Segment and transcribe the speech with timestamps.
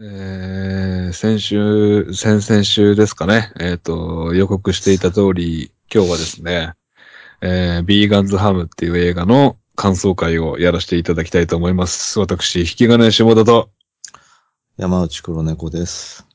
[0.00, 3.52] えー、先週、先々週ですかね。
[3.58, 6.74] えっ、と、予告していた通り、今日はですね、
[7.40, 12.20] えー、ビーガンズハムっていう映画の感想会をやらせていただきたいと思います。
[12.20, 13.70] 私、引き金下田と、
[14.76, 16.28] 山内黒猫です。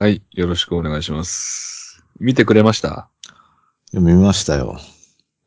[0.00, 2.04] はい、よろしくお願いします。
[2.18, 3.08] 見てくれました？
[3.92, 4.80] 読みましたよ。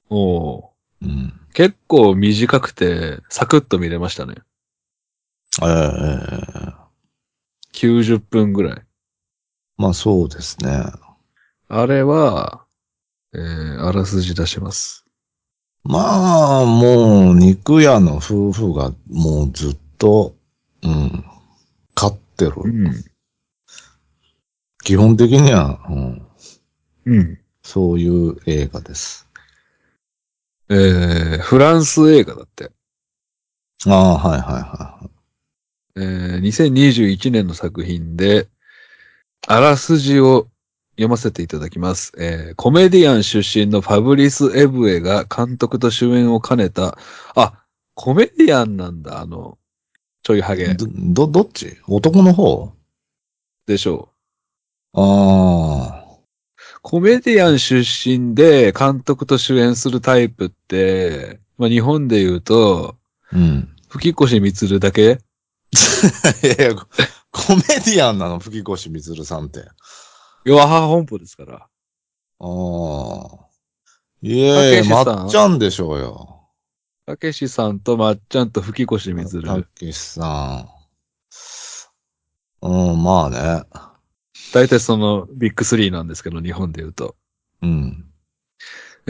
[0.09, 0.65] おー
[1.01, 1.33] うん。
[1.51, 4.35] 結構短くて、サクッと見れましたね。
[5.61, 6.80] ええ
[7.73, 8.81] 90分ぐらい。
[9.77, 10.83] まあそうですね。
[11.67, 12.65] あれは、
[13.33, 15.05] えー、あらすじ出します。
[15.83, 20.35] まあ、もう、肉屋の夫婦がもうずっと、
[20.83, 21.25] うん、
[21.95, 22.53] 飼ってる。
[22.57, 23.03] うん。
[24.83, 26.27] 基本的には、うん、
[27.05, 27.39] うん。
[27.63, 29.27] そういう映画です。
[30.69, 32.71] えー、フランス映画だって。
[33.87, 35.09] ああ、はいはいは
[35.95, 38.47] えー、2021年の作品で、
[39.47, 40.47] あらすじを
[40.91, 42.11] 読ませていただきます。
[42.17, 46.97] えー、コメディアン出身のファブリス・エブエが監督と主演を兼ねた、
[47.35, 49.57] あ、コメディアンなんだ、あの、
[50.23, 50.57] ちょいハい。
[50.57, 51.77] ゲど、ど、どっち？
[51.87, 52.73] 男の方？
[53.65, 54.09] でしょ
[54.93, 56.79] ああ、う。
[56.81, 62.97] コメディアン出身で監督と主演するタイプって、まあ、日本で言うと、
[63.31, 63.75] うん。
[63.87, 65.19] 吹越光だけ
[66.43, 66.75] いやいや、
[67.31, 69.65] コメディアンなの、吹越みずるさんって。
[70.45, 71.55] 弱母本舗ですから。
[71.57, 71.67] あ
[72.39, 73.47] あ。
[74.21, 75.05] いえいえ、たけしさん？
[75.05, 76.49] まっちゃんでしょうよ。
[77.05, 79.43] たけしさんとまっちゃんと吹越光。
[79.43, 80.67] たけしさ
[82.61, 82.67] ん。
[82.67, 83.63] うん、まあね。
[84.53, 87.15] 大体そのビッグスリーなんですけど、日本で言うと。
[87.61, 88.10] うん。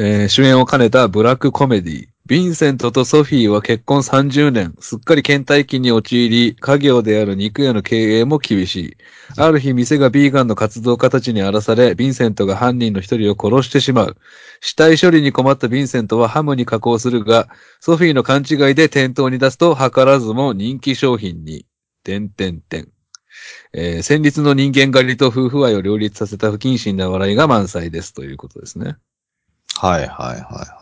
[0.04, 2.08] えー主演を兼ねたブラックコメディ。
[2.28, 8.98] ヴィンセントとソフィーは結婚30年、すっかり倦怠期に陥り、家業である肉屋の経営も厳しい。
[9.38, 14.18] ある日、店がビーガンの活動家たちに荒らされ、ヴィンセントが犯人の一人を殺してしまう。
[14.60, 17.48] 死体処理に困ったヴィンセントはハムに加工するが、
[17.80, 21.68] ソフィーの勘違いで店頭に出すと、図らずも人気商品に。
[22.04, 22.88] 点点点。
[23.74, 28.96] えー戦慄の人間狩りと夫婦愛を両立させた不謹慎な笑いが満載ですということですね。
[29.80, 30.82] はいはいはいは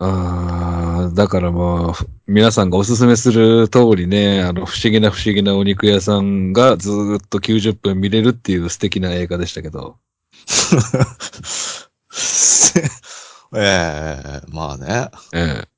[0.00, 9.96] ああ、だからもう、ふ皆さんがおすすめする通りね、あの、不思議な不思議なお肉屋さんがずーっと90分見れるっていう素敵な映画でしたけど。
[13.54, 13.58] い。
[13.58, 15.10] ええまあね。
[15.32, 15.68] ええ。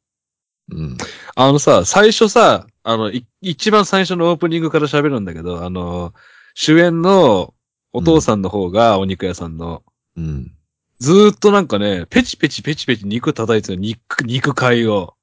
[0.72, 0.98] うん。
[1.36, 6.12] あのさ、最初さ、あの、い一番最初のオープニングから喋るんだけど、あの、
[6.54, 7.54] 主演の
[7.92, 9.82] お父さんの方がお肉屋さんの、
[10.16, 10.52] うん。
[11.00, 15.14] ずーっとなんかね、ペチペチペチペチ肉叩いてる肉、肉塊を、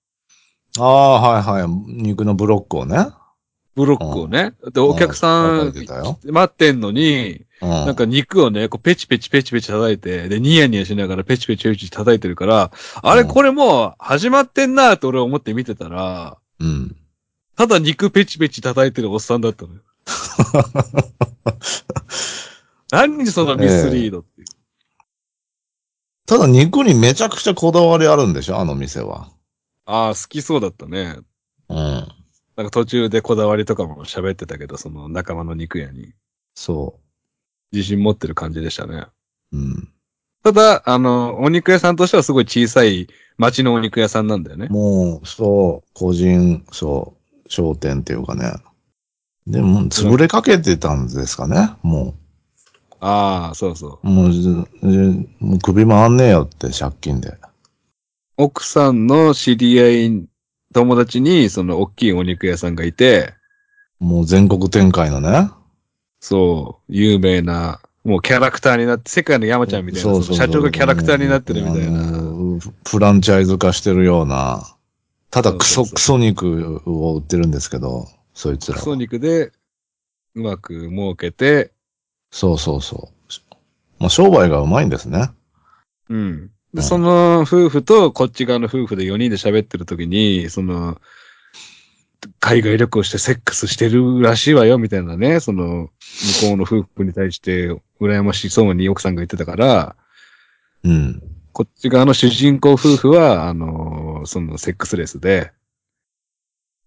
[0.79, 1.67] ああ、はいはい。
[2.03, 3.07] 肉のブロックをね。
[3.75, 4.53] ブロックをね。
[4.73, 5.73] で、お客さん
[6.25, 7.69] 待ってんのに、うん。
[7.69, 12.71] なんか肉をね、こうペチペチペチペチ叩いて、で、ニヤニヤしながらペチペチペチ叩いてるから、
[13.03, 16.95] あれうんこれもう始まってんなって俺は思って見てたら、うん。
[17.55, 19.81] ただ肉ペチペチ叩いてるおっさんだったのよ。
[22.91, 24.47] 何そのミスリードっていう。
[26.27, 28.59] ただ肉にめちゃくちゃこだわりあるんでしょ？
[28.59, 29.29] あの店は。
[29.85, 31.17] ああ、好きそうだったね。
[31.69, 31.77] うん。
[31.77, 36.13] なんか途中でこだわりとかも喋ってたけど、その仲間の肉屋に
[36.53, 36.99] そ
[37.71, 39.05] 自信持ってる感じでしたね。
[39.53, 39.57] う。
[39.57, 39.89] うん。
[40.43, 44.67] ただ、あの、お肉屋さんとしてはすごい小さい町のお肉屋さんなんだよね。
[44.69, 48.53] もう、そう、個人、そう、商店っていうかね。
[49.45, 51.71] でも、潰れかけてたんですかね？
[51.81, 52.15] も
[52.99, 54.07] ああ、そうそう。
[54.07, 54.29] う、もう、
[55.39, 57.37] もう首回んねえよって借金で。
[58.37, 60.25] 奥さんの知り合い、
[60.73, 63.33] 友達に、その大きいお肉屋さんがいて、
[63.99, 65.49] もう全国展開のね。
[66.19, 72.11] そう、有名な、もうキャラクターになって、世界の山ちゃんみたいな、そうそう社長がキャラクターになってるみたいあな。
[72.11, 74.63] のフランチャイズ化してるような、
[75.31, 78.97] ただクソクソ肉を売ってるんですけど、そいつらクソは。
[78.97, 79.51] 肉で、
[80.35, 81.71] うまく儲けて、
[82.31, 83.17] そうそうそう。
[83.99, 85.31] まあ、商売がうまいんですね。
[86.09, 86.17] うん。
[86.17, 90.99] うんで、その夫婦とこっち側の夫婦で4人で喋ってる時に、その、
[92.39, 95.89] 海外旅行してセックスしてるらしいわよ、みたいなね、その、
[96.41, 99.95] 向こうの夫婦に対して、羨ましそうに奥さんが言ってたから、
[100.83, 101.21] うん。
[101.53, 105.51] こっち側の主人公夫婦は、あの、そのセックスレスで、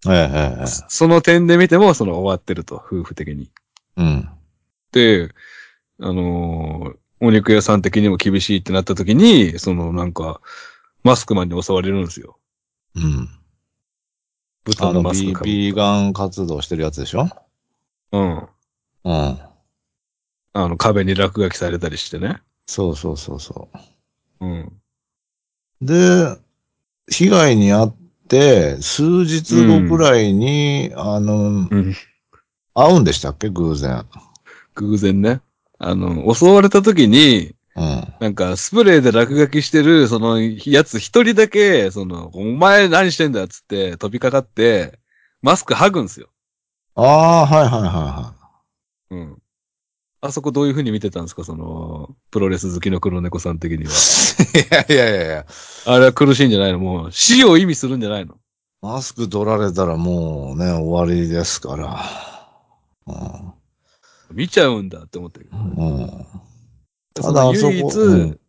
[0.07, 3.51] ええ、ええ、えその点で見ても、その終わってると、夫婦的に。
[3.99, 4.03] え。
[4.03, 4.29] うん。
[4.93, 5.29] で、
[6.01, 10.41] あの、お肉屋さん的にも厳しいってなった時に、そのなんか、
[11.05, 12.39] マスクマンに襲われるんですよ。
[12.97, 13.29] うん。
[14.65, 17.29] 豚のマスクかぶビーガン活動してるやつでしょ？
[18.13, 18.37] うん。
[18.39, 18.49] うん。
[19.05, 19.39] あ
[20.55, 22.41] の、壁に落書きされたりしてね。
[22.67, 23.69] そうそうそうそ
[24.41, 24.73] うん。
[25.83, 25.87] う。
[25.87, 26.37] で、
[27.11, 27.97] 被害に遭っ
[28.29, 31.95] て、数日後くらいに、あの、うん。
[32.75, 33.49] 会うんでしたっけ？
[33.49, 34.07] 偶然。
[34.75, 35.41] 偶然ね。
[35.79, 38.15] あの、襲われた時に、うん。
[38.21, 44.99] なんか、スプレーで落書きしてる、その、やつ一人だけ、その、お前何してんだっつって飛びかかって、
[45.41, 46.29] マスク剥ぐんすよ。
[46.97, 48.35] ああ、はいはいはいは
[49.11, 49.43] うん。
[50.21, 51.45] あそこどういう風に見てたんですか？
[51.45, 53.91] その、プロレス好きの黒猫さん的には。
[53.91, 54.93] い。
[54.93, 55.47] いやいやいやいや、
[55.87, 56.79] あれは苦しいんじゃないの？
[56.79, 58.37] もう、死を意味するんじゃないの？
[58.83, 62.05] マスク取られたらもうね、終わりですから。
[63.07, 63.53] うん。
[64.33, 65.49] 見ちゃうんだって思ってる。
[65.53, 66.27] うん。
[67.17, 68.41] そただの唯一、あそこうん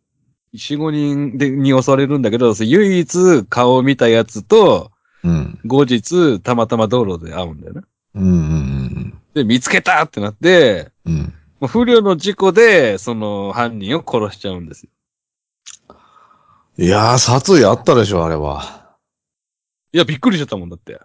[0.54, 4.90] 4、5人でに襲われるんだけど、唯一顔を見たやつと、
[5.24, 5.58] うん。
[5.64, 7.82] 後日、たまたま道路で会うんだよね。
[8.14, 11.32] うんうんで、見つけたってなって、うん。
[11.60, 14.90] 不慮の事故で、その犯人を殺しちゃうんですよ。
[16.78, 18.96] いやー、殺意あったでしょ、あれは。
[19.92, 21.00] いや、びっくりしちゃったもんだって。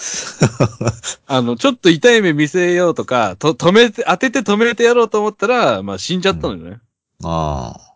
[1.26, 6.80] あの、ちょっと痛い目見せようとか、と、止めて、当てて止めてやろうと思ったら、まあ死んじゃったのよね。
[7.22, 7.94] ああ。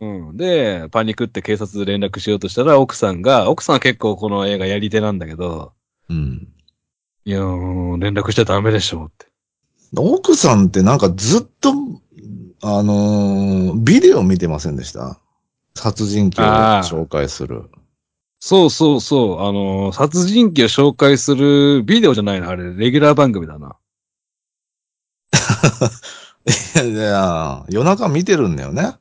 [0.00, 0.36] うん。
[0.36, 5.72] で、パニックって警察連絡しようとしたら、奥さんが、奥さんは結構この映画やり手なんだけど、
[6.10, 6.48] うん。
[7.24, 9.26] いやー、連絡しちゃダメでしょって。
[9.96, 11.72] 奥さんってなんかずっと、
[12.62, 15.20] あのービデオ見てませんでした？
[15.74, 16.50] 殺人鬼を
[16.82, 17.70] 紹介する。
[18.48, 23.74] そうそうそう、あのー殺人鬼を紹介するビデオじゃないのあれ、レギュラー番組だな。
[26.46, 28.98] いやいや、夜中見てるんだよね。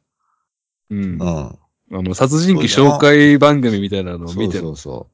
[0.89, 0.99] うん。
[0.99, 1.19] うん。
[1.19, 1.57] あ
[1.91, 4.53] の、殺人鬼紹介番組みたいなのを見てる。
[4.53, 5.07] そうそうそ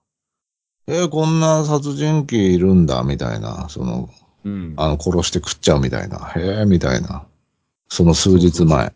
[0.87, 0.93] う。
[0.93, 3.67] えーこんな殺人鬼いるんだ、みたいな。
[3.67, 4.09] その、
[4.45, 4.73] うん。
[4.77, 6.31] あの、殺して食っちゃうみたいな。
[6.37, 7.25] へえ、みたいな。
[7.89, 8.93] その数日前。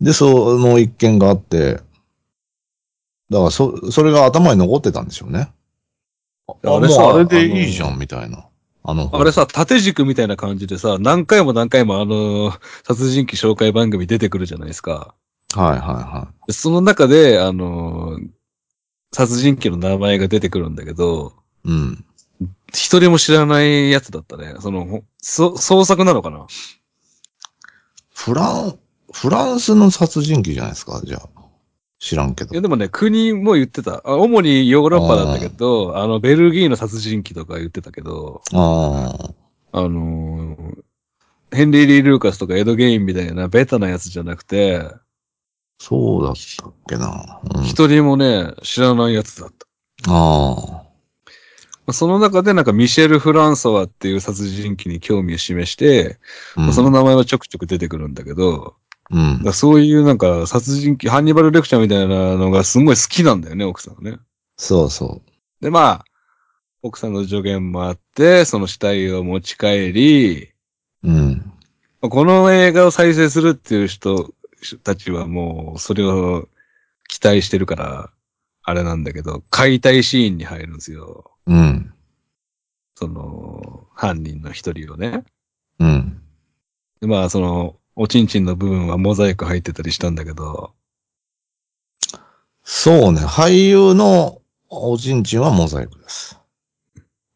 [0.00, 1.80] で、その一件があって、
[3.32, 5.50] だから、そ、それが頭に残ってたんでしょうね。
[6.46, 8.46] あ、あれさあれでいいじゃん、みたいな。
[8.84, 12.52] あの、あれさ、縦軸みたいな感じでさ、何回も何回もあの、
[12.84, 15.14] 殺人鬼紹介番組出てくるじゃないですか。
[15.54, 18.18] はいはいはでその中で、あの、
[19.12, 21.32] 殺人鬼の名前が出てくるんだけど、
[21.64, 21.70] い。
[21.70, 22.04] うん。
[22.72, 24.56] 一人も知らないやつだったね。
[24.60, 26.46] その、ほそ創作なのかな？
[28.14, 28.78] フラン、
[29.12, 31.41] フランスの殺人鬼じゃないですか、じゃあ。
[32.02, 32.60] 知らんけどいや。
[32.60, 34.02] でもね、国も言ってた。
[34.04, 39.14] あ主にヨーロッパだったけど、あの、ベルギーの殺人鬼とか言ってたけど、あ
[39.72, 39.78] あ。
[39.78, 40.82] あのー
[41.54, 44.86] ヘンリー・リー・ルーカスとかエド・ゲインみたいなベタなやつじゃなくて、
[45.78, 47.40] そうだったっけな。
[47.56, 49.66] うん、一人もね、知らないやつだった。
[50.10, 50.86] あ
[51.86, 51.92] あ。
[51.92, 56.18] その中でなんかミシェル・フランソワっていう殺人鬼に興味を示して、
[56.56, 58.76] うん、その名前はちょくちょく出てくるんだけど、
[59.10, 64.18] うんだそういうなんか殺人鬼、ハンニバル・レクチャーみたいなのがすごい好きなんだよね、奥さんはね。
[64.56, 65.22] そうそ
[65.60, 66.04] で、まあ、
[66.82, 70.52] 奥さんの助言もあって、その死体を持ち帰り、
[71.04, 71.10] う。
[71.10, 71.52] うん。
[72.00, 74.32] この映画を再生するっていう人
[74.82, 76.48] たちはもう、それを
[77.08, 78.10] 期待してるから、
[78.64, 81.30] あれなんだけど、解体シーンに入るんですよ。
[81.46, 81.92] うん。
[82.96, 85.24] その、犯人の一人をね。
[85.78, 86.22] うん。
[87.00, 90.72] でまあ、その、おちんちんの部分はモザイク入ってたりしたんだけど、
[92.64, 93.20] そうね。
[93.20, 96.38] 俳優のおちんちんはモザイクです。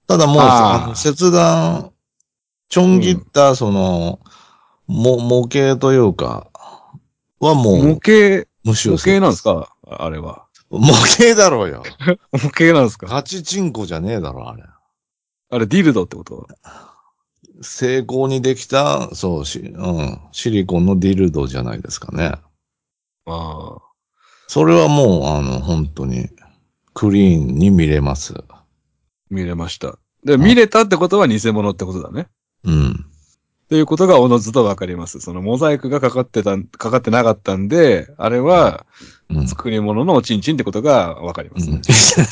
[0.07, 1.93] ただもう、切断、
[2.69, 4.21] ちょん切った、その、
[4.87, 6.49] も、模型というか、
[7.41, 9.75] はも模う、型、無臭模型なんですか？
[9.87, 10.47] あれは。
[10.71, 11.83] 模型だろうよ。
[12.33, 13.07] 模型なんですか？
[13.09, 14.63] ガチチンコじゃねえだろ、あれ。
[15.51, 16.47] あれ、ディルドってこと？
[17.63, 22.33] 成功にできた、そう、し、うん、シリコンのディルドじゃないですかね。
[23.27, 23.83] ああ。
[24.49, 26.29] それはもう、あの、本当に、
[26.95, 28.35] クリーンに見れます。
[29.31, 29.99] 見れました。
[30.25, 32.29] で、見れたってことは偽物ってことだね。
[32.65, 32.91] うん。
[33.67, 35.21] っていうことがおのずとわかります。
[35.21, 38.87] そのモザイクがかかってた、かかってなかったんで、あれは
[39.29, 39.49] うん。
[39.49, 41.81] 作り物のおちんちんってことがわかりますね。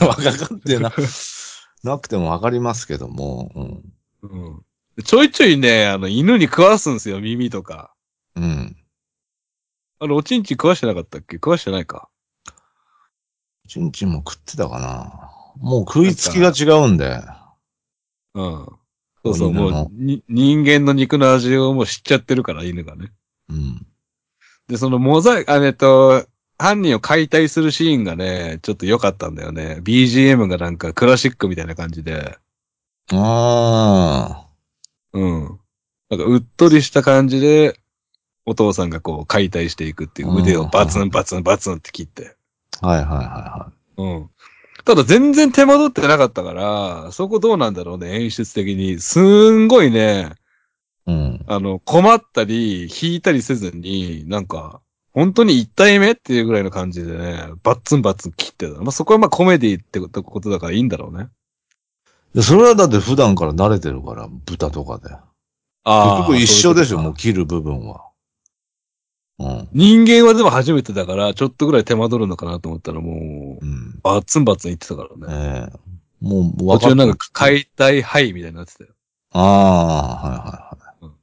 [0.00, 0.06] うん。
[0.06, 0.92] わかってな、
[1.82, 3.50] なくてもわかりますけども、
[4.22, 7.92] うんでちょいちょいね、あの、犬に食わすんですよ、耳とか。
[8.36, 8.44] うん。
[8.44, 8.76] うん。
[10.00, 11.36] あれ、おちんちん食わしてなかったっけ？
[11.36, 12.08] 食わしてないか。
[13.66, 15.30] チンチンも食ってたかな。
[15.56, 17.20] もう食いつきが違うんで。
[18.34, 18.66] うん。
[19.24, 23.12] そうそう、犬のもう、に、人間の肉の味をもう知っちゃってるから、犬がね。
[23.48, 23.86] うん。
[24.68, 26.26] で、そのモザイク、あえっと、
[26.58, 29.78] 犯人を解体するシーンがね、ちょっと良かったんだよね。
[29.82, 32.38] BGM がなんかクラシックみたいな感じで。
[33.12, 34.43] ああ。
[35.14, 35.59] うん。
[36.11, 37.78] なんかうっとりした感じで、
[38.47, 42.37] お父さんがこう解体していくっていう腕をバツンバツンバツンって切って。
[42.83, 44.30] はいはいはいはうん。
[44.85, 49.00] ただ全然手間取ってなかったから、そこどうなんだろうね、演出的に。
[49.00, 50.33] すんごいね、
[51.06, 51.12] い。
[51.12, 51.44] うん。
[51.47, 54.80] あの、困ったり、引いたりせずに、なんか、
[55.12, 58.80] 本当に一体目っていうぐらいの感じでね、バッツンバッツン切ってた。
[58.80, 61.28] まあ、そこはまあコメディってことだからいいんだろうね。
[62.34, 65.14] でそれはだって普段から慣れてるから、豚とかで。
[65.84, 68.10] あ結局一緒でしょ、ももう切る部分は。
[69.38, 69.68] うん。
[69.72, 74.00] 人間はでも初めてだから、ちょっとぐらい手間取るのかなと思ったらもう、うん。
[74.02, 75.70] バッツンバッツン言ってたからね。
[75.72, 78.90] ええもう途中なんか解体はいみたいになってたよ。
[79.32, 81.04] ああ、はいはいはい。
[81.04, 81.14] うん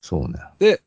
[0.00, 0.40] そうね。
[0.58, 0.82] で、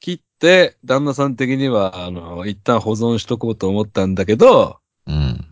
[0.00, 5.44] 切って、旦那さん的には、あの、一旦保存しとこうと思ったんだけど、うん。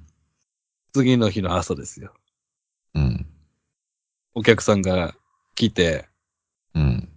[0.94, 2.14] 次の日の朝ですよ。
[4.34, 4.40] うん。
[4.40, 5.14] お客さんが
[5.54, 6.06] 来て、
[6.74, 7.08] うん。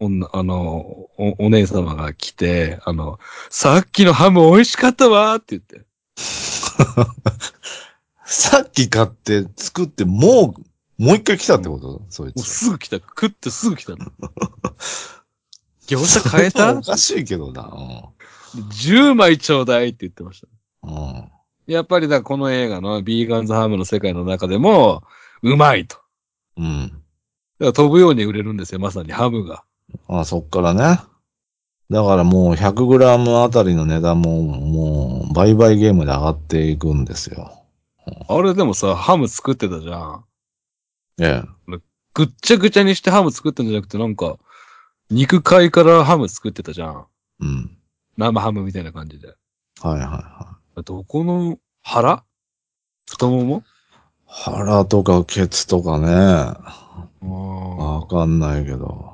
[0.00, 0.76] 女、あの、
[1.18, 3.18] お、お姉様が来て、あの、
[3.50, 5.86] さっきのハム美味しかったわーって言って。
[8.24, 12.02] さっき買って作ってもう、もう一回来たってこと？
[12.10, 12.46] そいもうつ。
[12.46, 12.96] すぐ来た。
[12.96, 14.06] 食ってすぐ来たの。
[15.86, 16.74] 餃子変えた？
[16.74, 17.70] おかしいけどな。
[18.54, 20.48] ?10 枚ちょうだいって言ってました。
[20.84, 20.94] うん。
[20.94, 21.28] うん。
[21.66, 25.02] やっぱりだ、この映画のビーガンズハムの世界の中でも、
[25.42, 25.98] うまいと。
[26.56, 26.88] うん。
[26.88, 27.00] だか
[27.66, 29.64] ら飛ぶように売れるんですよ、まさにハムが。
[30.08, 31.00] あそっからね。
[31.90, 37.52] だからもう 100g あたりの値段ももう売買ゲームで上がっていくんですよ。
[38.28, 40.24] あれでもさ、ハム作ってたじゃん。
[41.20, 41.78] ええ。
[42.14, 44.38] ぐっちゃぐちゃにしてハム作ってんじゃなくて、なんか、
[45.10, 47.06] 肉塊からハム作ってたじゃん。
[47.40, 47.78] うん。
[48.16, 49.28] 生ハムみたいな感じで。
[49.28, 49.36] はい
[49.82, 50.82] はいはい。
[50.84, 52.24] どこの腹？
[53.08, 53.64] 太もも？
[54.34, 56.08] 腹とかケツとかね。
[56.08, 59.12] あわかんないけど。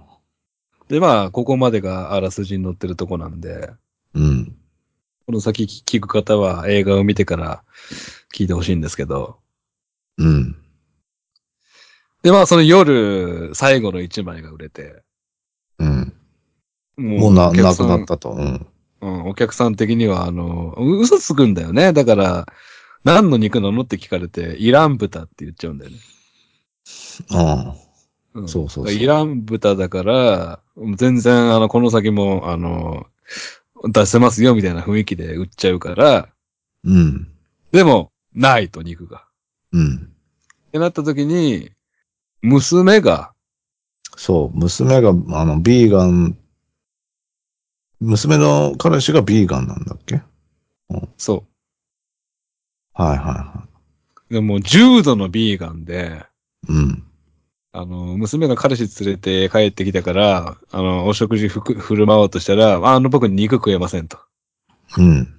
[0.89, 3.71] で、まあ、ここまでがあらすじに載ってるとこなんで、
[4.15, 4.57] うん。
[5.27, 7.63] この先聞く方は映画を見てから
[8.35, 9.39] 聞いてほしいんですけど。
[10.19, 10.57] うん。
[12.23, 15.03] で、まあ、その夜、最後の一枚が売れて。
[15.79, 16.15] うん。
[16.97, 18.31] ももうな、なお客さんくなったと。
[18.31, 18.67] うん。
[19.01, 21.93] うん、お客さん的には、あの、う嘘つくんだよね。
[21.93, 22.47] だから、
[23.05, 25.99] 何の肉なのって聞かれて、イラン豚って言っちゃうんだよね。
[28.35, 28.45] うん。
[28.45, 30.61] んそうそうそうイラン豚だから、
[30.97, 33.07] 全然、あの、この先も、あの、
[33.93, 36.29] 出せますよみたいな雰囲気で売っちゃうから、
[36.85, 37.29] うん。
[37.73, 39.25] でも、ないと肉が。
[39.73, 40.13] うん。
[40.69, 41.71] ってなった時に、
[42.43, 43.33] 娘が、
[44.17, 45.13] そう、娘が、あ
[45.45, 46.37] の、ビーガン、
[48.01, 50.23] 娘の彼氏がビーガンなんだっけ？
[51.17, 51.45] そ
[52.99, 53.69] はいはいは
[54.31, 54.35] う。
[54.35, 56.23] でも、重度のビーガンで、
[56.69, 56.73] い。
[56.73, 57.05] うん。
[57.73, 64.19] あの、娘が彼氏連れて帰ってきたから、あの、お食事ふく振る舞おうとしたら、あの、僕肉食えませんと。
[64.97, 65.35] うん。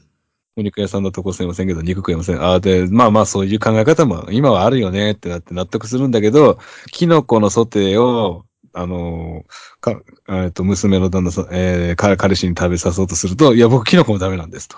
[0.56, 2.42] お肉屋さんだとこすいませんけど、肉食えません。
[2.42, 6.60] ああ、で、まあまあそういう考え方も今はあるよねってなって納得するんだけど、
[6.92, 14.78] キノコのソテーを、あのーか、えっと、娘の旦那さん、えー、か彼氏に食べさそうとすると、いや、僕キノコもダメなんですと。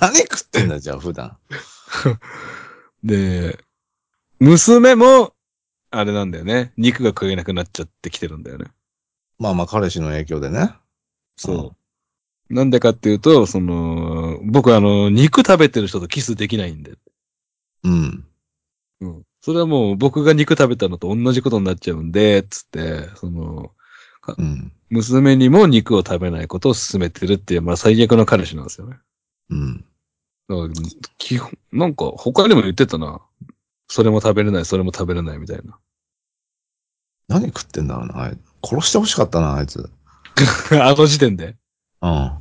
[0.00, 1.36] 何食ってんだ、じゃあ、普段。
[3.02, 3.58] で、
[4.40, 5.34] 娘も、
[5.90, 6.72] あれなんだよね。
[6.76, 8.66] 肉が食えなくなっちゃってきてるんだよね。
[9.38, 10.74] まあまあ、彼氏の影響でね。
[11.36, 11.74] そ
[12.50, 12.54] う。
[12.54, 16.96] なんでかっていうと、その、僕あの、肉食べてる人とキスできないんで。
[17.84, 18.24] うん。
[19.00, 19.22] うん。
[19.40, 23.72] それはもう僕が肉食べたのと同じことになっちゃうんで、つって、その、
[24.36, 24.72] うん。
[24.90, 28.96] 娘にも肉を食べないことを勧めてるっていう、まあ最悪の彼氏なんですよね。
[29.50, 29.84] うん。
[30.48, 30.68] だから
[31.18, 33.20] 基本、なんか他にも言ってたな。
[33.88, 35.78] それも食べれない、それも食べれないみたいな。
[37.28, 39.90] 何食ってんだろうな、あい殺してほしかったな、あいつ。
[40.72, 41.56] あの時点で。
[42.02, 42.08] うん。
[42.08, 42.40] あ、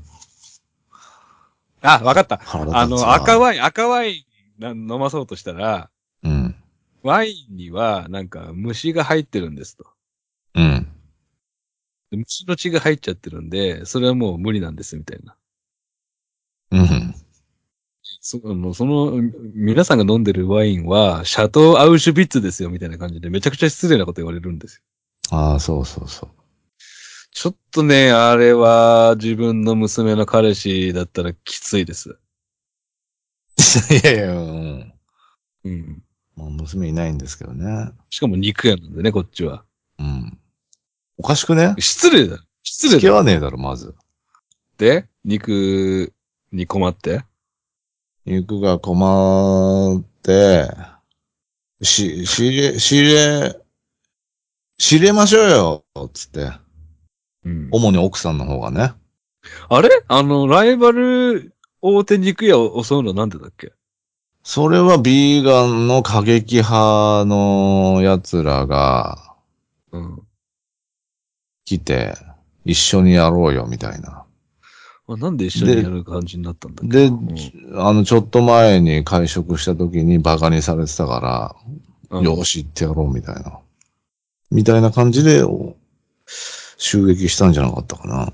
[1.82, 2.42] わかった。
[2.46, 4.26] あの、赤ワイン、赤ワイ
[4.60, 5.90] ンな飲まそうとしたら、
[6.24, 6.56] うん。
[7.04, 9.86] ワインにはなんか虫が入ってるんですと。
[10.56, 10.88] うん。
[12.12, 15.36] で虫の血が入っちゃってるんで、それはもう無理なんですみたいな。
[16.72, 16.97] うん。
[18.30, 19.14] そあの、その、
[19.56, 24.84] 皆さんが飲んでるワインは、シャトー・アウシュビッツですよ、みたいな感じで、めちゃくちゃ失礼なこと言われるんです
[25.32, 25.38] よ。
[25.38, 26.30] ああ、そうそうそう。
[27.32, 32.18] ちょっとね、あれは、自分の娘の彼氏だったらきついです。
[33.92, 34.94] いやいや、うん。
[35.64, 36.04] うん。
[36.36, 37.92] まあ、娘いないんですけどね。
[38.10, 39.64] しかも肉屋なんでね、こっちは。
[40.00, 40.38] うん。
[41.18, 41.76] おかしくね？
[41.80, 42.44] 失礼だ。
[42.62, 43.16] 失礼付き合だ。
[43.20, 43.96] わねえだろ、まず。
[44.78, 46.12] で、肉
[46.52, 47.24] に困って？
[48.28, 50.70] 肉が困って、
[51.82, 53.60] し、仕入れ、仕入れ
[54.78, 56.52] 知れましょうよつって。
[57.46, 57.70] うん。
[57.72, 58.92] 主に奥さんの方がね。
[59.70, 59.90] あれ？
[60.10, 63.72] あの、ライバル大手肉屋を襲うのはなんでだっけ？
[64.44, 69.36] それはビーガンの過激派の奴らが
[69.94, 70.22] うん。
[71.64, 72.14] 来て、
[72.66, 74.26] 一緒にやろうよ、みたいな。
[75.08, 76.98] まあ、なんで一緒にやる感じになったんだっけ？
[76.98, 81.56] で、うんあの、ちょっと前に会食した時にバカにされてたか
[82.12, 83.60] ら、うんよし、行ってやろう、みたいな。
[84.52, 85.76] みたいな感じで、お
[86.78, 88.32] 襲撃したんじゃなかったかな。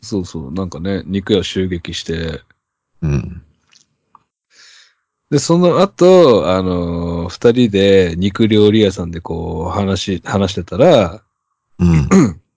[0.00, 0.52] そうそう。
[0.52, 2.40] なんかね、肉屋襲撃して、
[3.02, 3.42] うん。
[5.30, 11.22] で、その後、あのー二人で肉料理屋さんでこう、話、話してたら、
[11.78, 12.08] うん。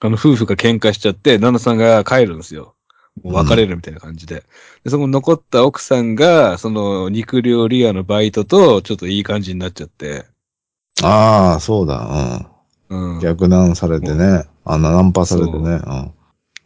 [0.00, 2.74] あの、夫婦が喧嘩しちゃって、旦那さんが帰るんですよ。
[3.22, 4.44] もう別れるみたいな感じで。
[4.82, 10.24] で、そこに残った奥さんが、その肉料理屋のバイトと、ちょっといい感じになっちゃって。
[11.02, 12.48] ああ、そうだ、
[12.88, 13.18] ううん。
[13.18, 13.20] ん。
[13.20, 14.44] 逆難されてね。
[14.64, 15.80] あんなナンパされてね。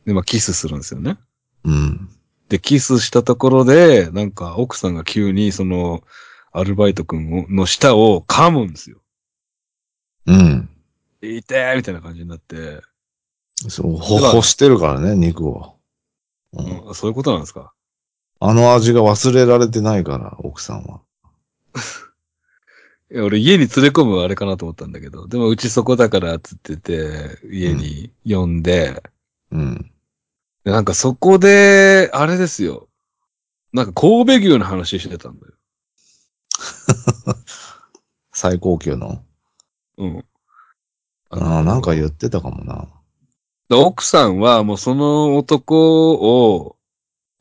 [0.07, 1.17] で、まあ、キスするんですよね。
[1.65, 1.73] うん。
[1.73, 2.09] うん。
[2.49, 6.03] で、キスしたところで、なんか奥さんが急にその、
[6.53, 8.99] アルバイト君の舌を噛むんですよ。
[10.27, 10.69] うん。
[11.21, 12.81] 痛てみたいな感じになって、
[13.69, 15.75] そう、ほ、干してるからね、肉を。
[16.53, 16.89] うん。
[16.89, 17.73] うんそういうことなんですか？
[18.41, 21.01] あの味が忘れられてないから、奥さんは。
[23.11, 29.03] いや俺家に連れ込むあれかなと思ったんだけど、でもうちそこだからっつってて、家に呼んで、
[29.51, 29.91] うん。
[30.65, 32.89] でなんかそこで、あれですよ。
[33.73, 35.53] なんか神戸牛の話してたんだよ。
[38.33, 39.23] 最高級の。
[39.99, 40.25] うん。
[41.31, 42.07] ああ、なんか言う。
[42.09, 42.89] ってたかもな。
[43.69, 46.77] で奥さんはもうその男を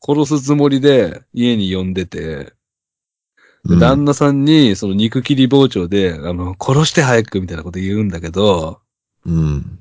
[0.01, 2.53] 殺すつもりで家に呼んでて、で
[3.65, 8.81] うん旦那さんにその肉切り包丁で、あの、殺して早くみたいなこと言うんだけど、
[9.25, 9.79] うん。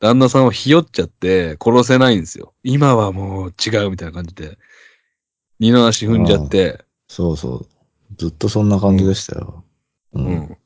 [0.00, 2.52] 旦那さんはひよっちゃって殺せないんですよ。
[2.64, 4.58] 今はもう違うみたいな感じで。
[5.58, 6.84] 二の足踏んじゃって。
[7.08, 7.66] そうそう。
[8.18, 9.64] ずっとそんな感じでしたよ。
[10.12, 10.20] う。
[10.20, 10.56] うんん。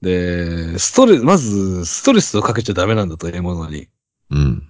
[0.00, 3.88] で、ストレス、まず、ストレスをかけちゃダメなんだと、獲物に。
[4.30, 4.68] うん。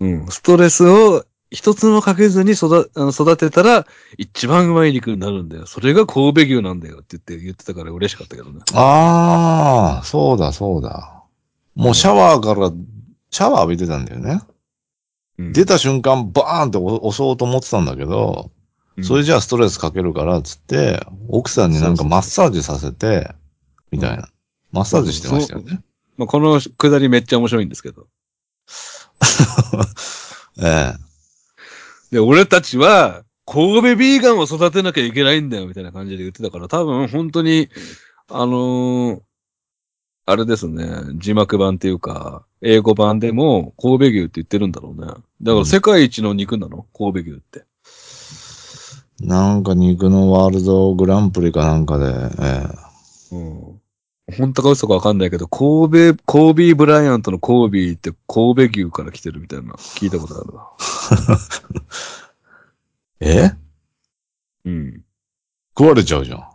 [0.00, 0.26] うん。
[0.28, 3.86] ストレスを一つもかけずに育あの育てたら、
[4.18, 5.66] 一番うまい肉になるんだよ。
[5.66, 8.60] それが神戸牛なんだよって言って、言ってたから嬉しかったけどね。
[8.74, 11.22] ああ、そうだそうだ。
[11.74, 12.72] もうシャワーから、
[13.30, 14.40] シャワー浴びてたんだよね。
[15.38, 18.50] うん出た瞬間バーンって押そうと思ってたんだけど、
[18.96, 23.34] うんそれじゃあストレスかけるから、つって、奥さんになんかマッサージさせて、
[23.90, 24.28] みたいな。
[24.70, 25.80] マッサージしてましたよね。
[26.16, 28.06] まあ、このくだりめっちゃ面白いんですけど。
[30.62, 30.94] え
[32.12, 32.14] え。
[32.14, 37.68] で、俺たちは、神戸ビーガンを育てなきゃいけないんだよ、みたいな感じで言ってたから、多分本当に、
[38.28, 39.20] あのー
[40.26, 45.06] あれですね、字幕版っていうか、英語版でも神戸牛って言ってるんだろうね。
[45.42, 46.86] だから世界一の肉なの？
[46.96, 47.66] 神戸牛って。
[49.20, 52.06] なんか肉のワールドグランプリかなんかで、
[52.40, 52.68] え
[53.32, 53.80] うん。
[54.38, 61.82] 本当か嘘かわかんないけど、神戸、コービー・ブライアントのコービーって神戸牛から来てるみたいな、聞いたことあるな。
[63.20, 63.30] え？
[63.30, 63.56] え
[64.64, 65.04] うん。
[65.76, 66.48] 食われちゃうじゃん。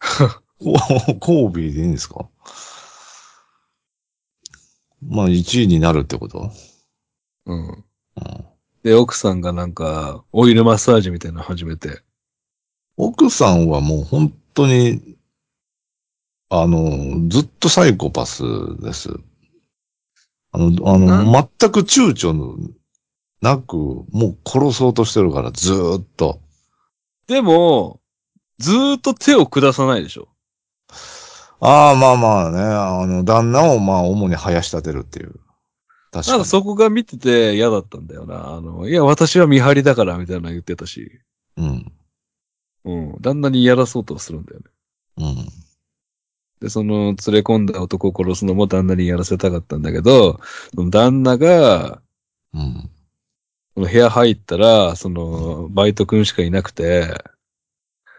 [0.62, 0.74] お
[1.16, 2.28] コービーでいいんですか？
[5.02, 6.50] まあ、1位になるってこと？
[7.46, 7.68] うん。
[7.68, 7.84] うん。
[8.82, 12.02] で、奥さんがなんか、オイルマッサージみたいなの始めて。
[12.98, 15.16] 奥さんはもう本当に、
[16.50, 18.42] あの、ずっとサイコパス
[18.82, 19.08] です。
[20.52, 22.56] あの、あの、な全く躊躇の
[23.40, 26.40] なく、もう殺そうとしてるから、ずーっと。
[27.28, 28.00] でも、
[28.58, 30.28] ずーっと手を下さないでしょ。
[31.60, 35.34] ああ、まあまあね、あの、旦那をまあ主に生やし立てるっていう。
[36.10, 36.28] 確かに。
[36.30, 38.54] なんかそこが見てて嫌だったんだよな。
[38.54, 41.20] あの、いや、私は見張りだから、みたいなの言ってたし。
[41.56, 41.92] うん。
[42.84, 43.16] うん。
[43.20, 44.66] 旦那にやらそうとするんだよね。
[45.18, 45.59] うん。
[46.60, 50.40] で、その、連れ込んだ男を殺すのも旦那にやらせたかったんだけど、
[50.74, 52.02] その旦那が、
[52.52, 52.90] うん。
[53.74, 57.24] その部屋入ったら、その、バイト君しかいなくて、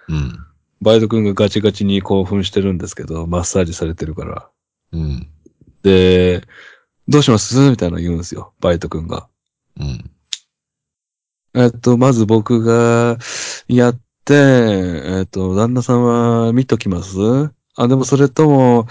[0.07, 0.39] うん。
[0.81, 4.49] バイト君がガチガチに興奮してるんですけど、マッサージされてるから。
[4.93, 5.27] うん。
[5.83, 6.41] で、
[7.07, 7.69] どうします？
[7.69, 9.27] みたいなの言うんですよ、バイト君が。
[9.79, 10.11] うん。
[11.53, 13.17] えっと、まず僕が
[13.67, 17.17] やって、えっと、旦那さんは見ときます？
[17.83, 18.87] あ、でもそれとも、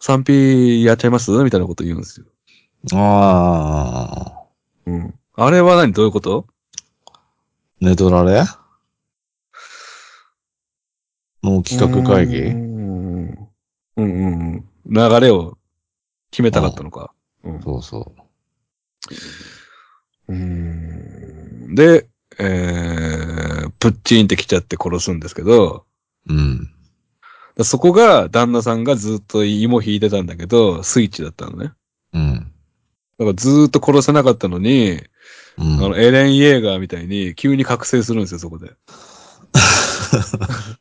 [0.00, 1.30] 3P やっちゃいます？
[1.30, 2.26] みたいなこと言うんですよ。
[2.92, 4.46] あ
[4.86, 5.14] あ、うん。
[5.34, 5.92] あれは何？
[5.92, 6.46] どういうこと？
[7.80, 8.42] 寝取られ？
[11.42, 12.40] の企画会議？
[12.40, 13.48] うん
[13.96, 14.04] うんう
[14.56, 14.64] ん。
[14.86, 15.56] 流れを
[16.30, 17.12] 決めたかったのか。
[17.44, 17.62] うん。
[17.62, 18.12] そうそ
[20.28, 20.32] う。
[20.32, 22.08] うーんで、
[22.38, 25.86] えー、プッチーンって来ちゃって殺すんですけど、
[26.28, 26.72] うん。
[27.56, 31.72] だそこが旦那さんがずっと芋引いてたんだけど、スイッチだったのね。
[32.12, 32.52] うん。
[33.18, 35.00] だからずーっと殺せなかったのに、
[35.58, 35.84] うん。
[35.84, 38.72] あの、エレン・イェーガーみたいに急に覚醒するんですよ、そこで。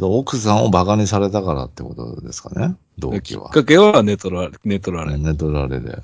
[0.00, 2.76] 奥さんをバカにされたからってことですかね？
[2.98, 3.48] 動き機は。
[3.48, 5.16] っかけはネトラレ、ネトラレ。
[5.16, 6.02] ネトラレで。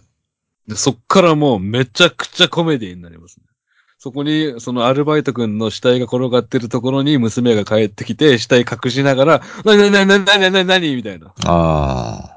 [0.68, 3.44] で、そっからもうめちゃくちゃコメディになりますね。
[3.98, 11.32] そこに、そのアルバイト君の死体が転がってるところに娘が帰ってきて、死体隠しながら、なになになになになになにみたいな。
[11.46, 12.34] ああ。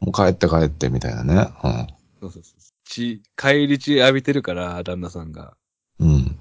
[0.00, 1.48] もう帰って帰ってみたいなね。
[1.64, 1.86] うん
[2.20, 2.60] そうそうそう。
[2.84, 5.56] 血、帰り血浴びてるから、旦那さんが。
[5.98, 6.38] うん。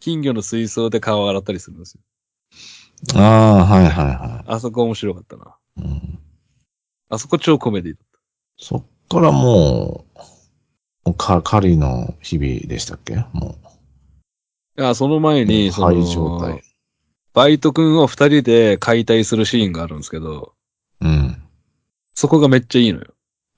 [0.00, 2.00] 金魚の水槽で顔を洗ったりするんですよ。
[3.14, 5.56] ああ、はいはいはいあそこ面白かったな。
[5.76, 6.18] うん。
[7.08, 8.18] あそこ超コメディだった
[8.56, 10.04] そっからも
[11.04, 13.70] う、もうか、狩りの日々でしたっけもた。
[14.80, 15.44] いや、その前う。
[15.44, 16.62] に、そ廃状の態。、
[17.34, 20.54] バイト君を二人で解体するシーンがあるんですけど、
[21.02, 21.36] うん。
[22.14, 23.06] そこがめっちゃいいのよ。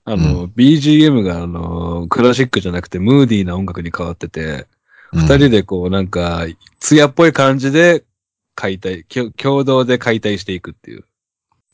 [0.03, 4.67] あの、BGM があの、クラシックじゃなくてムーディーな音楽に変わってて、
[5.13, 6.45] 二、人でこうなんか、
[6.79, 8.03] 艶っぽい感じで
[8.53, 9.05] 解体、
[9.37, 11.05] 共同で解体していくっていう。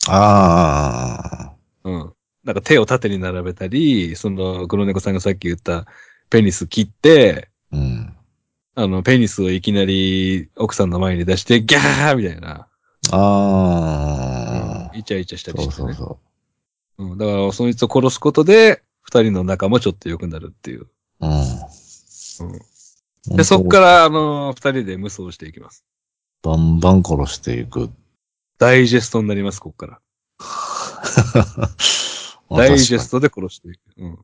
[0.07, 1.89] ああ。
[1.89, 2.13] うん。
[2.43, 5.87] なんか手を縦に並べたり、その、黒猫さんがさっき言った
[6.29, 8.15] ペニス切って、うん。
[8.75, 12.67] あの、ペニスをいきなり奥さんの前に出して、ギャーみたいな。
[13.11, 14.97] ああ。
[14.97, 15.93] イチャイチャしたりそうしてね。
[15.93, 16.19] そうそ
[16.99, 17.17] うん。
[17.17, 20.81] だから、そいつを殺すことで、二人の仲もちょっと良くなるっていう。
[20.81, 20.89] う。
[21.21, 21.27] う
[23.33, 23.35] ん。
[23.35, 25.83] で、そっから、あの、二人で無双していきます。
[26.41, 27.89] バンバン殺していく。
[28.57, 29.99] ダイジェストになります、こっから。
[32.49, 33.79] ダイジェストで殺していく。
[33.97, 34.19] うん。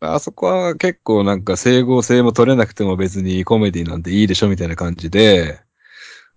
[0.00, 5.60] あそこは結構なんか整合性も取れなくても別にコメディなんていいでしょみたいな感じで、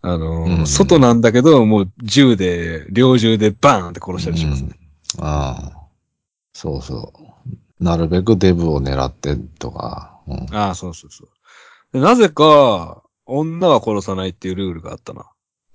[0.02, 4.70] あの、うん外なんだけど、もう銃で、猟銃でバーンって殺したりしますね。
[5.18, 5.84] うんああ。
[6.54, 7.14] そうそ
[7.80, 7.84] う。
[7.84, 10.20] なるべくデブを狙ってとか。
[10.28, 11.30] うん、ああ、そうそうそう。
[11.92, 15.26] でなぜか、女は殺さないっていうルールがあったな。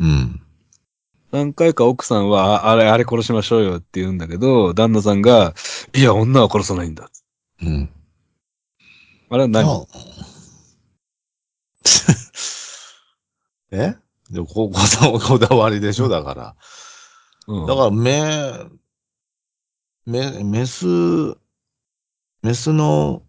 [0.01, 0.42] うん。
[1.31, 5.55] 何回か奥さんは、ああれ、あれ殺しましょうよって言うんだけど、旦那さんが、
[5.94, 7.11] いや、女は殺さないんだ。
[7.62, 7.90] うん。
[9.31, 9.66] あれは何？
[9.68, 9.87] あ
[13.73, 13.97] え？
[14.31, 16.09] でもこ、こだ、こだわりでしょ？
[16.09, 16.57] だから。
[17.47, 18.53] うんだから、め、
[20.07, 20.87] め、メス、
[22.42, 23.23] メスの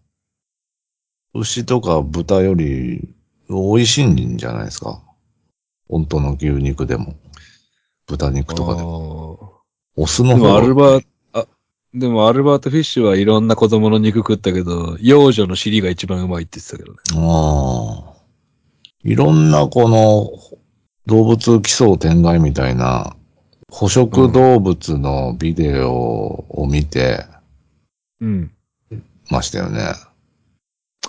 [1.34, 3.14] 牛とか豚より
[3.48, 5.02] 美味しいんじゃないですか？
[5.88, 7.14] 本当の牛肉でも。
[8.06, 8.88] 豚肉とかでも。
[8.90, 9.52] も。
[9.96, 11.00] オスの方でもアルバ
[11.92, 16.98] でもアルバート・フィッシュはいろんな子供の肉食ったけど、幼女の尻が一番うまいって言ってたけどね。
[17.16, 18.20] ああ。
[19.02, 20.30] いろんなこの
[21.06, 23.16] 動物奇想天外みたいな
[23.70, 27.24] 捕食動物のビデオを見て
[28.20, 28.52] うん。
[29.30, 29.94] ましたよね。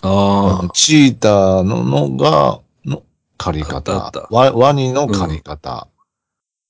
[0.01, 0.69] ああ。
[0.73, 3.03] チーターののが、の
[3.37, 4.11] 狩り方。
[4.31, 5.87] ワワニの狩り方。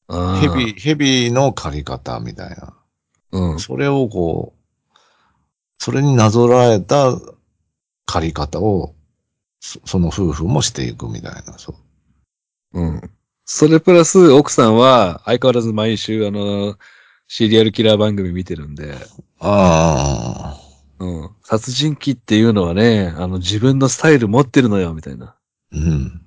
[0.08, 2.74] あヘビ、ヘビの狩り方みたいな。
[3.32, 3.60] うん。
[3.60, 4.62] それをこう、
[5.80, 7.20] それになぞらえた
[8.06, 8.96] 狩り方を、
[9.60, 11.58] そその夫婦もしていくみたいな。
[11.58, 11.76] そ
[12.74, 12.82] う。
[12.82, 13.02] うん。
[13.46, 16.78] それプラス、奥さんは相変わらず毎週あの、
[17.28, 18.96] シリアルキラー番組見てるんで、
[19.40, 20.72] ああ。
[21.00, 21.30] うん。
[21.44, 25.36] 殺人鬼っていうのはね、あの、自分のスタイル持ってるのよ、みたいな。
[25.72, 26.22] うん。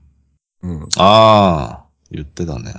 [0.63, 0.83] うん。
[0.99, 2.75] ああ、言ってたね。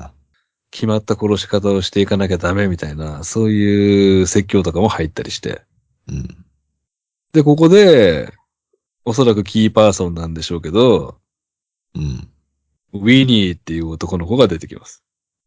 [0.75, 5.61] 決まった殺し方をしていかなきゃダメみたいな、そういう説教とかも入ったりして。
[6.09, 6.45] うん。
[7.31, 8.33] で、ここで、
[9.05, 11.17] おそらくキーパーソンなんでしょうけど、
[11.95, 12.29] うん。
[12.91, 15.01] ウィニーっていう男の子が出てきます。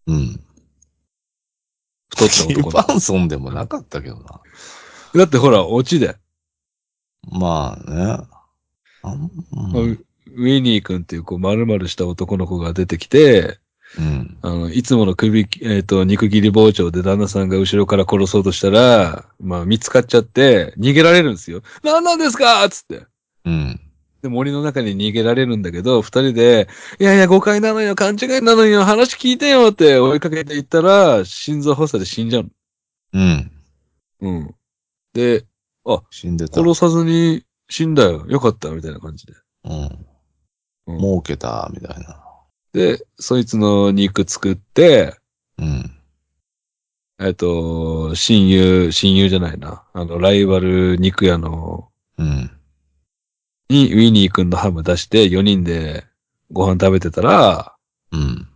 [0.07, 0.41] うん。
[2.09, 4.41] 太ったキー男のパーソンでもなかったけどな。
[5.12, 5.19] 子。
[5.19, 6.17] だってほら、オチで、
[7.31, 8.27] まあね。
[9.03, 9.31] あん
[9.75, 13.59] ウウィニー君っていうこう丸々した男の子が出てきて、
[13.96, 14.38] うん。
[14.42, 21.62] あの、いつもの首、えっ、と、肉切り包丁で旦那さんが後ろから殺そうとしたら、まあ見つかっちゃって、逃げられるんですよ。
[21.83, 23.07] 何なんですかつって。
[23.46, 23.81] うん。
[24.22, 32.51] で、森の中に逃げられるんだけど、二人で、いやいや、誤解なのよ、勘違いなのよ、話聞いてよって追いかけていったら、心臓発作で死んじゃう
[33.14, 33.51] うん。
[34.20, 34.31] の。
[34.31, 34.55] うん。
[35.14, 35.46] で、
[35.87, 36.61] あ、死んでた。
[36.61, 39.33] 殺さずに死んだよ、よかった、みたいな感じで。
[39.64, 39.72] うん。
[40.88, 42.28] うん儲けた、みたいな。
[42.79, 45.17] で、そいつの肉作って、
[45.59, 45.91] うん。
[47.19, 49.83] えっと、親友、親友じゃないな。
[49.93, 51.88] あの、ライバル肉屋の、
[52.19, 52.53] うん。
[53.69, 56.05] にウィニー君のハム出して4人で
[56.53, 57.75] ご飯食べてたら、
[58.12, 58.47] うん。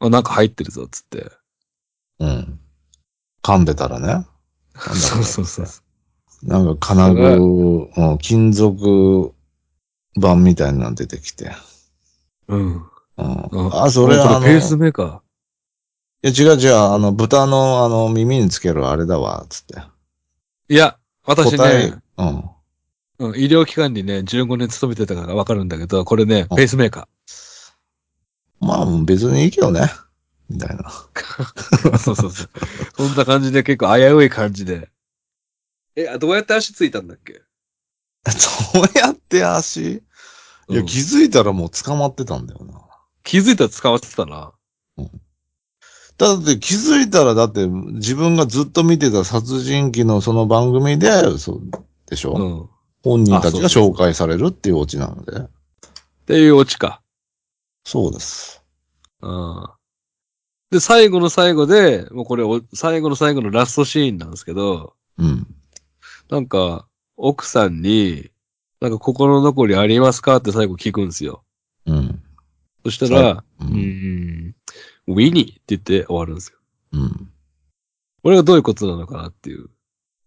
[0.00, 1.30] あなんか入ってるぞ、つって。
[2.18, 2.58] うん。
[3.44, 4.26] 噛んでたらね。
[4.76, 5.66] そうそうそう。
[6.42, 9.32] なんか金具、うん、金属
[10.16, 11.52] 板みたいなの出てきて。
[12.48, 12.82] うん。
[13.18, 15.22] うん、あ、それああの、これペースメーカ
[16.22, 19.74] いや違う違う、あの、豚のあの、耳につけるあれだわ、つって。
[19.74, 19.88] ー。
[20.68, 22.44] いや、私ね、、うん。
[23.20, 27.08] うん、医療機関にね、15年勤めてたからわかるんだけど、これね、うんペースメーカ
[28.60, 29.82] まあ、別にいいけどね。
[30.48, 30.82] みたいな。
[30.84, 31.98] ー。
[31.98, 32.50] そうそうそう。
[32.96, 34.90] そんな感じで結構危うい感じで。
[35.96, 37.34] え、あどうやって足ついたんだっけ？
[38.24, 40.02] どうやって足？
[40.68, 42.80] いや、うん気づいたらもう捕まってたんだよな。
[43.22, 44.52] 気づいたら捕まってたな。
[46.18, 51.60] だって気づいたら、だって自分がずっと見てた殺人鬼のその番組で、そう
[52.06, 52.62] でしょ、うん。
[52.64, 52.68] っ
[53.04, 55.48] 本人たちがあそうそう紹介されるっていうオチなので。
[56.26, 57.00] ていうオチか。
[57.84, 58.62] そうです。
[59.22, 59.68] うん。
[60.70, 65.46] で、最後の最後で、もうこれお、最後の最後のラストシーンなんですけど、うん。
[66.28, 68.30] なんか、奥さんに、
[68.80, 71.42] なんか心残りありますかって最後聞くんですよ。
[71.86, 72.22] うん。
[72.84, 73.64] そしたら、う。
[73.64, 73.68] うん
[74.48, 74.54] ん、
[75.08, 76.58] ウィニーって言って終わるんですよ。
[76.92, 77.30] うん。
[78.22, 79.68] これがどういうことなのかなっていう。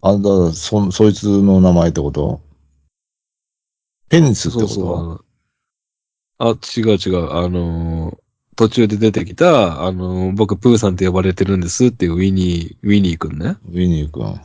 [0.01, 2.41] あ、だから、そ、そいつの名前ってこと？
[4.09, 4.67] ペニスってこと？
[4.67, 5.25] そう。
[6.39, 7.31] あ、違う違う。
[7.31, 8.17] あのー
[8.57, 13.55] 途中で出てきた、あのー僕、プーさんって呼ばれてるんですっていうウィニー、ウィニーくんね。
[13.69, 14.39] ウィニー君。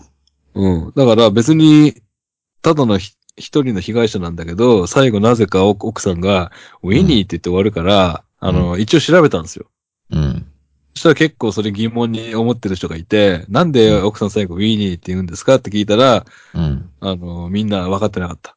[0.54, 0.92] うん。
[0.94, 2.00] だから別に、
[2.62, 9.66] ただのひ一人の被害者なんだけど、最後なぜか奥奥さんが、ウィニーって言って終わるから、あの、一応調べたんですよ。
[10.10, 10.46] うん。
[10.94, 16.90] そしたら結構それ疑問に思ってる人がいて、なんで奥さん最後ウィニーって言うんですかって聞いたら、うん。
[17.00, 18.56] あの、みんな分かってなかった。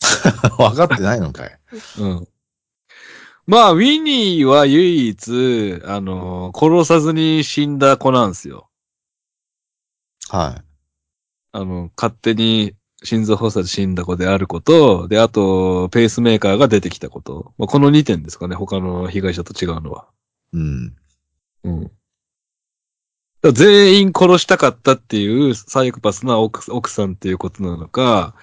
[0.56, 1.58] 分かってないのかい。
[1.98, 2.28] うん。
[3.46, 8.68] まあ、ウィニーは唯一、あの、殺さずに死んだ子なんですよ。
[10.28, 10.64] はい。
[11.52, 17.54] あの、勝手に心臓発作で死んだ子であること、で、あと、ペースメーカーが出てきたこと。
[17.56, 20.06] まあ、この2点ですかね、他の被害者と違うのは。
[20.52, 20.94] うん。
[21.64, 21.90] うん。
[23.54, 28.34] 全員殺したかったっていうサイコパスな奥奥さんっていうことなのか、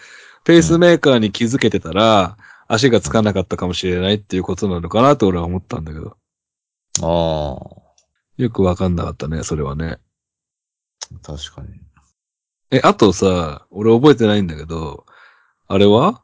[0.44, 6.18] ペースメーカーに気づけてたら、足がつかなかったかもしれないっていうことなのかなと俺は思ったんだけど。
[7.02, 7.60] あ
[8.38, 10.00] よくわかんなかったね、それはね。
[11.14, 11.87] あ、確かに。
[12.70, 15.06] え、あとさ、俺覚えてないんだけど、
[15.68, 16.22] あれは？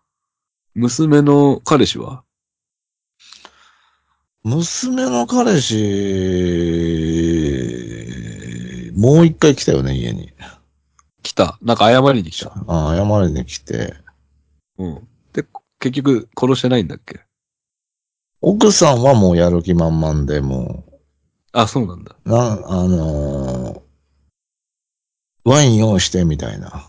[0.76, 2.24] 娘の彼氏は？
[4.44, 5.78] 娘の彼氏、
[8.96, 10.34] もう一回来たよね、家に。
[11.22, 11.58] 来た。
[11.62, 12.52] なんか謝りに来た。
[12.68, 13.94] ああ、謝りに来て。
[14.78, 15.08] うん。
[15.32, 15.46] で、
[15.80, 17.22] 結局殺してないんだっけ？
[18.42, 20.84] 奥さんはもうやる気満々で、も
[21.54, 22.18] あ、そうなんだ。
[22.26, 23.82] う、な、あのー
[25.46, 26.88] ワイン用意して、みたいな。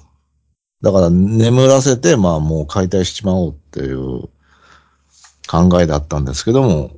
[0.82, 4.28] だから、眠らせて、まあ、もう解体しちまおうっていう
[5.48, 6.90] 考えだったんですけども、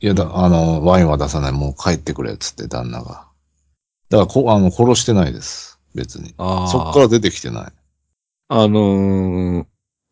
[0.00, 3.28] いやだ、あの、ワインは出さない、もう帰ってくれ、つって、旦那が。
[4.10, 5.78] だからこ、あの、殺してないです。
[5.94, 6.34] 別に。
[6.38, 6.68] ああ。
[6.68, 7.72] そっから出てきてない。
[8.48, 9.66] あのー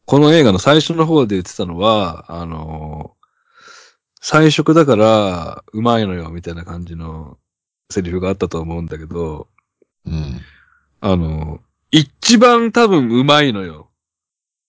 [0.06, 3.24] この映画の最初の方で言ってたのは、あのー
[4.20, 7.36] 菜食だから、うまいのよ、みたいな感じの
[7.90, 9.48] セリフがあったと思うんだけど、
[10.06, 10.40] うん。
[11.00, 11.60] あのー
[11.96, 13.88] 一番多分うまいのよ。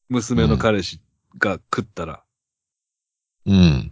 [0.09, 0.99] 娘の彼氏
[1.39, 2.23] が食ったら。
[3.47, 3.91] うん。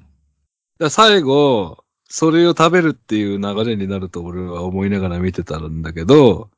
[0.78, 6.52] ら最後、それを食べるっていう流れになると俺は思いながら見てたんだけど、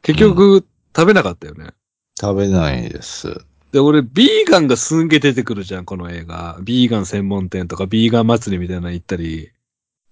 [0.00, 0.66] 結局、
[0.96, 1.72] 食べなかったよね。
[2.18, 3.44] 食べないです。
[3.72, 6.58] で、俺、ビーガンがすんげえ出てくるじゃん、この映画。
[6.62, 9.50] ビーガン専門店とか、ビーガン祭りみたいなの行ったり。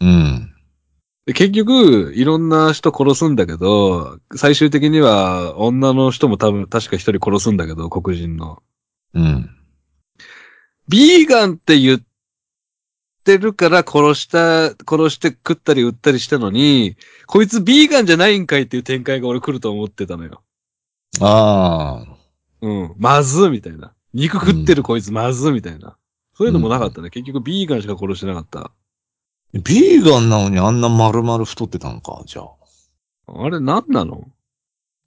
[0.01, 0.52] うん。
[1.27, 8.63] で結局、いろんな人殺すんだけど、最終的には女の人も多分、確か一人殺すんだけど、黒人の。
[9.15, 9.51] うん。
[10.89, 12.01] ビーガンって言っ
[13.25, 20.43] てるから殺した、殺して食ったり売ったりしたのに、こいつビーガンじゃないんかいっていう展開が俺来ると思ってたのよ。
[21.21, 22.17] ああ。
[22.63, 22.95] うん。
[22.99, 23.93] まずみたいな。
[24.13, 25.97] 肉食ってるこいつまずみたいな。
[26.37, 27.11] そういうのもなかったね。
[27.11, 28.73] 結局ビーガンしか殺してなかった。
[29.55, 33.45] ビーガンなのにあんな丸々太ってたのか、じゃあ。
[33.45, 34.25] あれ何なの？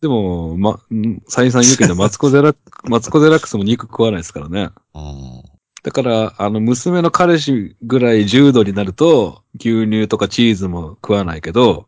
[0.01, 4.69] でも、ま、ん再三言うけど、マツコデラック、 マツコデラックスも肉食わないですからね。
[4.93, 5.43] うん。
[5.84, 11.88] だから、あの、娘の彼氏ぐらい重度になると、牛乳とかチーズも食わないけど、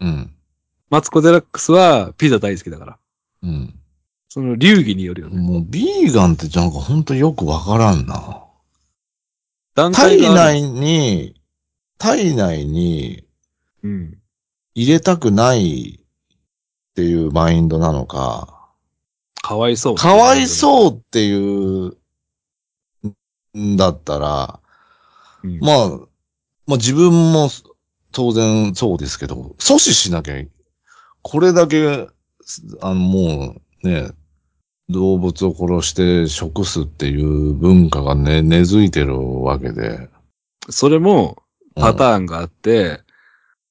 [0.00, 0.32] うん。
[0.90, 2.98] マツコ・デラックスはピザ大好きだから。
[3.42, 3.74] うん。
[4.28, 5.40] その流儀によるよね。
[5.40, 8.44] もう、ビーガンってなんかほんとよくわからんな。
[9.74, 10.20] 段体。
[10.32, 11.37] 内に、
[11.98, 13.24] 体内に
[13.82, 14.18] うん。
[14.74, 18.70] 入れたくないっていうマインドなのか、
[19.42, 19.94] かわいそう。
[19.96, 21.96] かわいそうっていう、
[23.56, 24.60] んだったら、
[25.42, 25.58] うん。
[25.60, 25.88] まあ、
[26.66, 27.50] まあ自分も
[28.12, 30.48] 当然そうですけど、阻止しなきゃい
[31.22, 32.06] これだけ、
[32.80, 34.10] あのもうね、
[34.88, 40.08] 動物を殺して食すっていう文化がね、根付いてるわけで。
[40.70, 41.42] それも
[41.80, 43.00] パーターンがあって、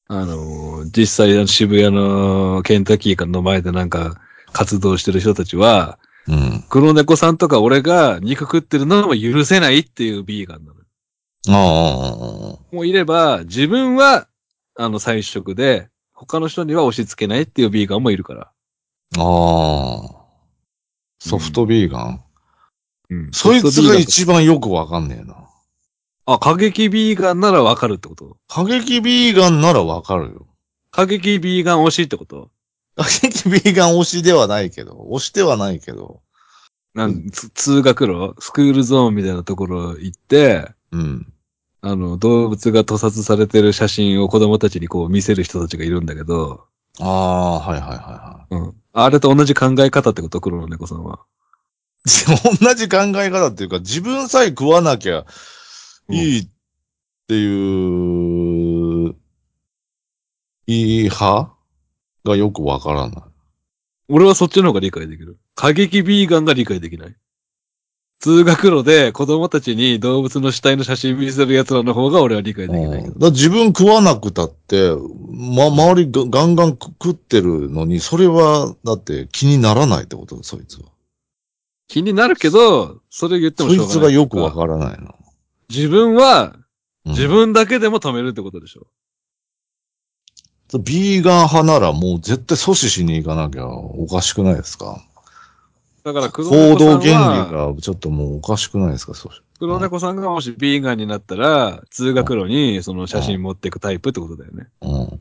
[0.08, 4.20] あの、実際渋谷のケンタッキーの前でなんか
[4.54, 6.34] 活動してる人たちは、ン。
[6.34, 6.66] うん。
[6.70, 10.78] 黒猫さんとか俺が肉食ってるのも許せないっていうビーガンなの。
[11.50, 14.28] ああ、もういれば、自分は、
[14.76, 18.52] あの、菜食で、他の人には押し付けないっていうビーガンもいるから。
[19.18, 20.18] ああ。
[21.20, 22.24] ソフトビーガン、
[23.10, 23.30] うん。
[23.32, 25.47] そいつが一番よくわかんねえな。
[26.30, 28.36] あ、過激ビーガンならわかるってこと？
[28.50, 30.46] 過激ビーガンならわかるよ。
[30.92, 32.52] 過激ビーガン推しってこと？
[32.98, 36.20] 過激ビーガン推しではないけど、推してはないけど。
[36.94, 38.36] なん、つ通学路？
[38.40, 41.34] スクールゾーンみたいなところ行って、うん。
[41.80, 46.66] あの、動物が屠殺されてる写真を子供たちにこう見せる人たちがいるんだけど、
[47.00, 48.74] ああ、はいはいはいはうん。
[48.92, 50.42] あれと同じ考え方ってこと？
[50.42, 51.20] 黒の猫さんは。
[52.06, 52.10] い。
[52.66, 55.26] 同じ考え方っていうか、自分さえ食わなきゃ
[56.10, 56.48] いいっ
[57.28, 57.46] てい
[59.08, 59.16] う、
[60.68, 61.54] いい派
[62.26, 63.24] がよくわからない。
[64.10, 65.38] 俺はそっちの方が理解できる。
[65.56, 67.16] 過激ビーガンが理解できない。
[68.20, 74.92] 通学路で子供たちに動物の死体の写真見せる奴らの方が俺は理解できないだから自分食わなくたって、
[75.30, 80.42] ま、周りがガンガン食ってるのに、それは、だって気にならないってこと？
[80.42, 80.88] そいつは。
[81.88, 84.00] 気になるけど、それ言ってもそいしょうがない。
[84.00, 85.14] つがよくわからないの。
[85.70, 86.64] 自分は、うん
[87.10, 88.88] 自分だけでも止めるってことでしょ。
[90.78, 95.02] ビーガン派ならもう絶対阻止しに行かなきゃおかしくないですか？
[96.04, 99.14] だから黒行猫さん動原理は、がちょっともうおかしくないですか？
[99.14, 104.68] そう黒猫さんがもしビーガンになったら、通学路にその写真持っていくタイプってことだよね。
[104.82, 105.08] うん。
[105.10, 105.20] だか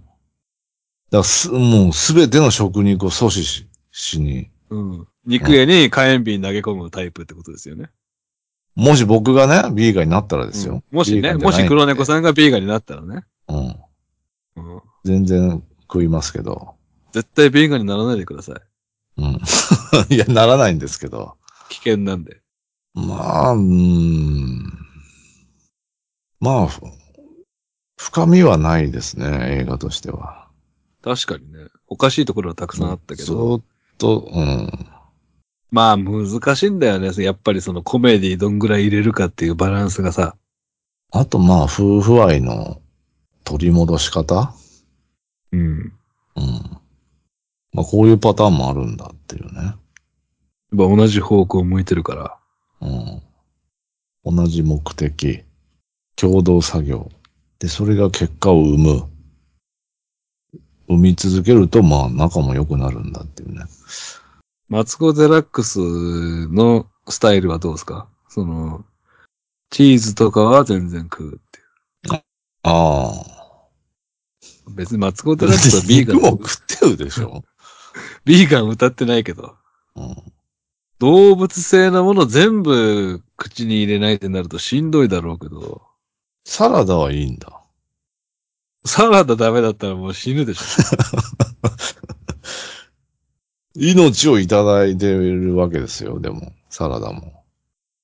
[1.13, 4.51] らす、もうすべての食肉を阻止し、しに。
[4.71, 5.07] うん。
[5.25, 7.91] 肉屋に火炎瓶投げ込むタイプってことですよね。
[8.77, 10.75] もし僕がね、ビーガンになったらですよ。
[10.75, 13.25] うんもしね、もし黒猫さんがビーガンになったらね。
[13.49, 13.77] うん。
[14.57, 14.83] うん。
[15.05, 16.75] 全然食いますけど。
[17.13, 19.23] 絶対ビーガンにならないでください。
[19.23, 19.41] うん。
[20.15, 21.37] いや、ならないんですけど。
[21.71, 22.43] 危険なんで。
[22.93, 24.63] まあ、うーん。
[26.41, 26.83] まあ、ふ
[27.97, 30.49] 深みはないですね、映画としては。
[31.03, 31.69] 確かにね。
[31.89, 33.57] おかしいところはたくさんあったけずど。
[33.57, 33.63] ーっ
[33.97, 34.87] と、うん。
[35.71, 37.11] まあ難しいんだよね。
[37.23, 40.37] やっぱりそのコメディどんぐらい入れるかっていうバランスがさ。
[41.13, 42.83] あと、まあ、夫婦愛の
[43.45, 44.53] 取り戻し方？
[45.53, 45.61] うん。
[45.61, 45.93] うん。
[47.73, 49.63] まあ、こういうパターンもあるんだっていうね。
[49.63, 49.77] やっ
[50.71, 52.39] ぱ同じ方向を向いてるから。
[54.25, 54.37] うん。
[54.37, 55.45] 同じ目的。
[56.17, 57.09] 共同作業。
[57.61, 59.05] で、それが結果を生む。
[60.89, 63.65] 生み続けると、まあ、仲も良くなるんだっていうね。
[64.69, 65.79] マツコ・デラックス
[66.49, 68.09] のスタイルはどうですか？
[68.29, 68.85] その、
[69.71, 72.23] チーズとかは全然食うっていう。
[72.63, 73.37] ああ。
[74.71, 77.45] 別にマツコ・デラックスはビーガ肉もン、食ってるでしょ。
[78.25, 79.55] ビーガン歌ってないけど。
[79.95, 80.17] うん。
[80.99, 85.83] 動物性のもの全部口に入れないってなるとしんどいだろうけど、
[86.45, 87.63] サラダはいいんだ。
[88.85, 90.65] サラダダメだったらもう死ぬでしょ。
[93.77, 97.45] 命をいただいてるわけですよ、でも、サラダも。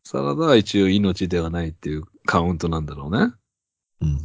[0.05, 3.33] サラダは一応命ではないっていうカウントなんだろうね。
[4.03, 4.21] うん。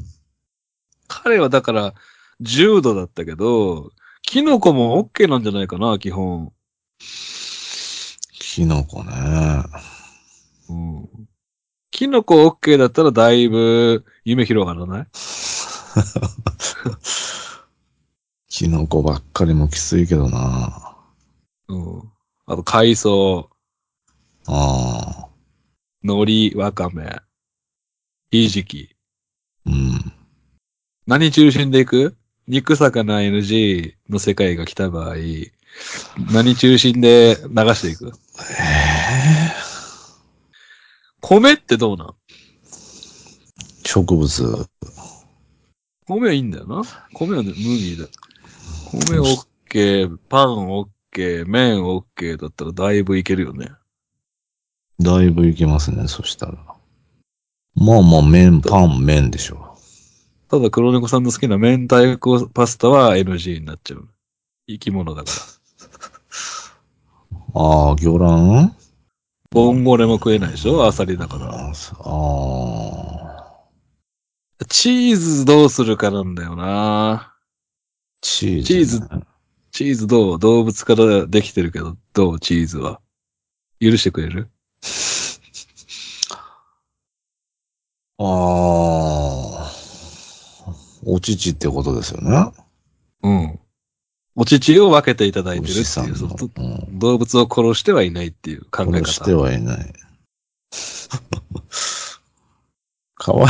[1.08, 1.94] 彼はだから、
[2.42, 3.92] 重度だったけど、
[4.22, 6.52] キノコも OK なんじゃないかな、基本。
[8.34, 9.12] キノコね。
[10.70, 11.10] うん。
[11.92, 15.08] キノコ OK だったらだいぶ夢広がらない？
[18.50, 20.87] キノコばっかりもきついけどな。
[21.70, 22.12] うん。
[22.46, 23.50] あと海藻、
[24.48, 25.28] ああ。
[26.04, 27.20] 海苔、わかめ、
[28.32, 28.96] ひじき。
[29.66, 30.14] うん。
[31.06, 32.16] 何中心でいく？
[32.48, 35.16] 肉魚 NG の世界が来た場合、
[36.32, 38.08] 何中心で流していく？
[38.08, 38.12] え
[39.52, 39.54] え
[41.20, 42.16] 米ってどうなん？
[43.84, 44.68] 植物。
[46.06, 46.84] 米はいいんだよな。
[47.14, 48.06] 米はね無味だ。
[49.10, 50.88] 米オッケー、パンオッ
[51.18, 53.72] ケー、麺オッケーだったらだいぶいけるよね。
[55.00, 56.54] だいぶいけますね、そしたら。
[57.74, 59.76] まあまあ、麺、パン、麺でしょ
[60.48, 64.08] ただ黒猫さんの好きな明太子パスタは NG になっちゃう。
[64.68, 65.38] 生き物だから。
[67.56, 67.56] う。
[67.90, 68.76] ああ、魚卵？
[69.50, 70.86] ボンゴレも食えないでしょ？
[70.86, 71.48] アサリだから。
[71.50, 71.74] ああ、
[74.70, 77.34] チーズどうするかなんだよな。
[78.22, 79.00] チーズ、チーズ
[79.78, 80.40] チーズどう？
[80.40, 82.40] 動物からできてるけど、どう？
[82.40, 83.00] チーズは。
[83.80, 84.50] 許してくれる？
[88.18, 88.26] ああ、
[91.06, 92.52] お乳ってことですよね。
[93.22, 93.60] うん。
[94.36, 96.62] お乳を分けていただいてるっていう、うう
[96.96, 99.42] ん動物を殺してはいないっていう考え殺して方。
[99.42, 99.86] はいない。
[103.14, 103.50] かわい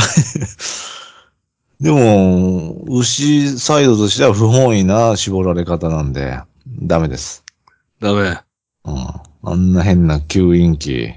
[1.80, 7.44] でも、牛サイドとしては不本意な絞られ方なんで、ダメです。
[8.00, 8.40] ダメ。
[8.84, 8.96] うん。
[9.44, 11.14] あんな変な吸引器、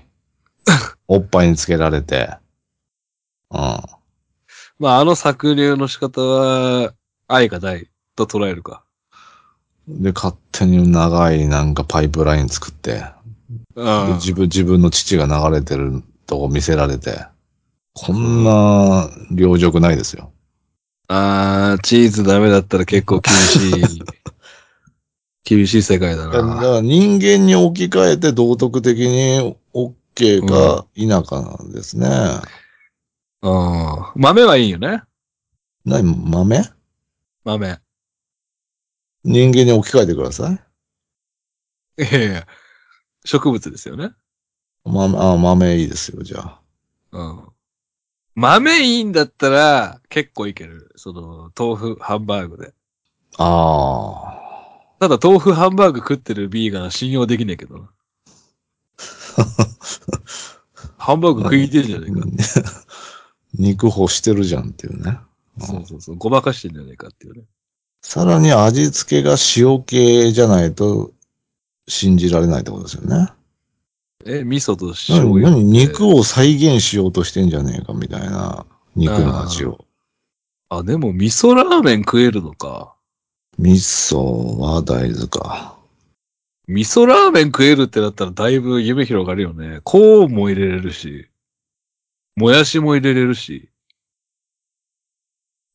[1.07, 2.29] おっぱいにつけられて、
[3.49, 3.59] うん。
[4.77, 6.93] まあ、あの搾乳の仕方は、
[7.27, 8.83] 愛がないと捉えるか。
[9.87, 13.03] で、勝手に長いなんかパイプライン作って、
[13.75, 14.13] うでん。
[14.17, 17.25] 自分、自分の父が流れてるとこ見せられて、
[17.93, 20.31] こんな、良辱ないですよ。
[21.13, 24.03] あー、チーズダメだったら結構厳しい。
[25.43, 26.61] 厳しい世界だだかな。
[26.75, 32.07] ら人間に置き換えて道徳的に OK か否かなんですね。
[33.41, 34.21] うん。
[34.21, 35.03] 豆はいいよね。
[35.85, 36.61] 何、豆？
[37.43, 37.81] 豆。
[39.23, 40.59] 人間に置き換えてください。
[41.97, 42.47] いやいや、
[43.25, 44.11] 植物ですよね。
[44.85, 46.61] 豆、あ、豆いいですよ、じゃあ。
[47.11, 47.50] うん。
[48.35, 50.91] 豆いいんだったら、結構いける。
[50.95, 52.73] その、豆腐、ハンバーグで。
[53.37, 54.37] あ
[54.99, 57.89] ただ、豆腐、ハンバーグ食ってるビーガンは信用できねえけどな。
[60.97, 62.21] ハンバーグ食いてえじゃねえか。
[62.21, 62.25] あ。
[63.57, 65.19] 肉干してるじゃんっていうね。
[65.59, 66.15] そうそうそう。
[66.15, 67.43] ごまかしてんじゃねえかっていうね。
[68.01, 71.11] さらに味付けが塩系じゃないと
[71.87, 73.29] 信じられないってことですよね。
[74.25, 75.51] え、味噌と醤何、油。
[75.51, 78.65] 何肉を再現しようとしてんじゃねえかみたいな
[78.95, 79.85] 肉の味を。
[80.69, 82.95] あ、でも味噌ラーメン食えるのか。
[83.57, 85.77] 味噌は大豆か。
[86.67, 89.81] 味噌ラーメン食えるってなったらだいぶ夢広がるよね。
[89.83, 91.27] コーンも入れれるし、
[92.35, 93.69] もやしも入れれるし。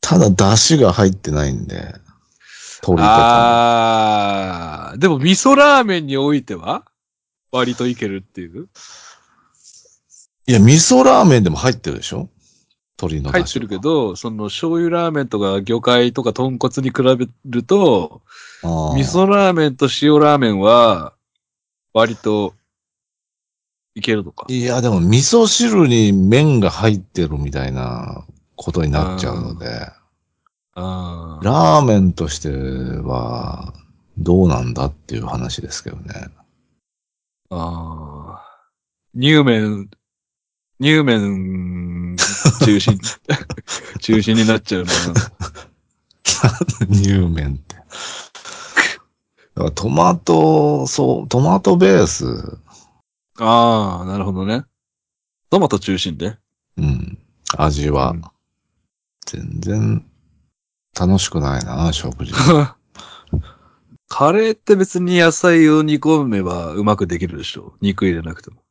[0.01, 1.95] ただ出汁が入ってないんで。
[2.83, 4.91] 鶏とか。
[4.91, 6.85] あー、でも味噌ラーメンにおいては
[7.53, 8.69] 割といけるっていう？
[10.47, 12.29] いや、味噌ラーメンでも入ってるでしょ？
[12.99, 13.31] 鶏の。
[13.31, 18.23] 入ってるけど、その醤油ラーメンとか魚介とか豚骨に比べると、
[18.63, 18.69] 味
[19.05, 21.15] 噌ラーメンと塩ラーメンは
[21.93, 22.55] 割と
[23.95, 24.47] いけるのか。
[24.49, 28.25] いや、でも味噌汁に麺が入ってるみたいな
[28.55, 29.67] ことになっちゃうので、
[30.75, 33.73] あーラーメンとしては
[34.19, 36.29] どうなんだっていう話ですけどね。
[37.51, 39.21] あー。
[39.21, 39.89] 乳麺、
[40.81, 42.17] 乳麺
[42.65, 42.99] 中心、
[44.01, 44.93] 中心になっちゃうな。
[46.91, 47.77] 乳麺って。
[47.77, 47.83] だ
[49.55, 52.59] からトマト、そう、トマトベース、
[53.39, 54.65] ああ、なるほどね。
[55.51, 56.37] トマト中心で？
[56.77, 57.19] うん、
[57.57, 58.23] 味はうん
[59.27, 60.05] 全然
[60.99, 62.33] 楽しくないな、食事。
[64.09, 67.75] カレーって別に野菜を煮込めばうまくできるでしょ。
[67.81, 68.63] 肉入れなくても。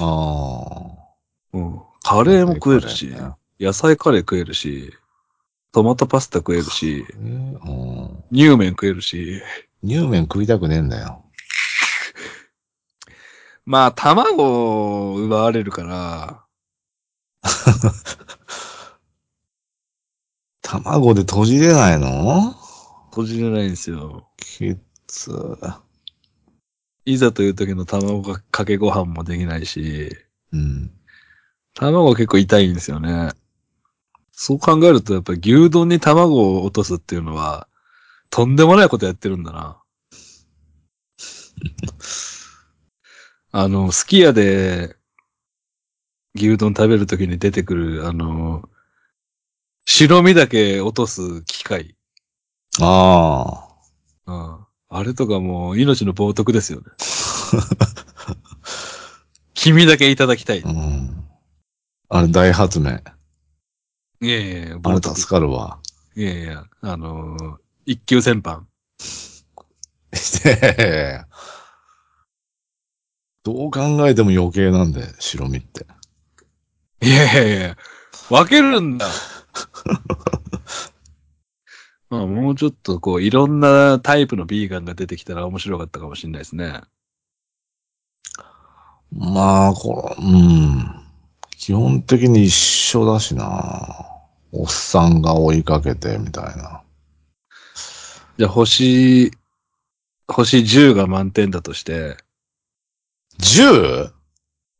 [0.00, 1.56] ああ。
[1.56, 1.80] うん。
[2.02, 4.92] カレーも食えるし、ね野菜カレー食えるし、
[5.72, 7.18] トマトパスタ食えるし、えー？
[7.18, 9.40] うん乳麺食えるし、
[9.84, 11.24] 乳麺食いたくねえんだよ。
[13.64, 16.44] まあ、卵を奪われるから、
[20.62, 22.54] 卵で閉じれないの？
[23.14, 24.26] 閉じれないんですよ。
[24.36, 25.30] きつ。
[27.04, 30.10] いざという時の卵かかけご飯もできないし、
[30.52, 30.90] うん。
[31.74, 33.30] 卵結構痛いんですよね。
[34.32, 37.68] そう考えるとやっぱり牛丼に卵を落とすっていうのは、
[38.30, 39.80] とんでもないことやってるんだな。
[43.52, 44.96] あの、すき家で
[46.34, 48.68] 牛丼食べるときに出てくる、あの、
[49.86, 51.94] 白身だけ落とす機械。
[52.80, 53.68] あ
[54.26, 54.58] うん。
[54.88, 56.86] あれとかもう命の冒涜ですよね。
[59.54, 60.68] 君だけいただきたいあ。。
[60.68, 61.24] うん。
[62.08, 62.98] あれ大発明。
[64.20, 65.00] いやいやあれ。
[65.02, 65.78] 助かるわ。
[66.16, 67.56] いやいや、あのー
[67.86, 68.66] 一級戦犯。
[70.14, 71.28] いやいやいや
[73.42, 75.86] どう考えても余計なんで、白身って。
[77.02, 77.76] いやいやいや、
[78.30, 79.06] 分けるんだ。
[82.10, 86.80] まあ、もうちょっとこう、いろんなタイプのビーガンが出てきたら面白かったかもしれないですね。
[89.10, 91.04] まあ、これ、うん。
[91.56, 94.06] 基本的に一緒だしな。
[94.52, 96.82] おっさんが追いかけて、みたいな。
[98.36, 99.30] じゃあ、星、
[100.28, 102.16] 星10が満点だとして、
[103.40, 104.12] 10?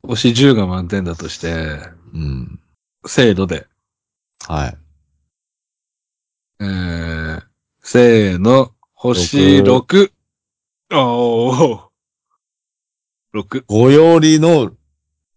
[0.02, 1.78] 星10が満点だとして、
[2.12, 2.60] うん。
[3.06, 3.66] せーので、
[4.46, 4.83] はい。
[6.64, 7.42] えー、
[7.82, 10.10] せーの、星6。
[10.92, 11.80] おー。
[13.34, 13.64] 6。
[13.66, 14.72] ごよりの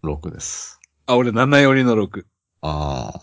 [0.03, 0.80] 6です。
[1.05, 2.23] あ、俺7よりの6。
[2.61, 3.19] ああ。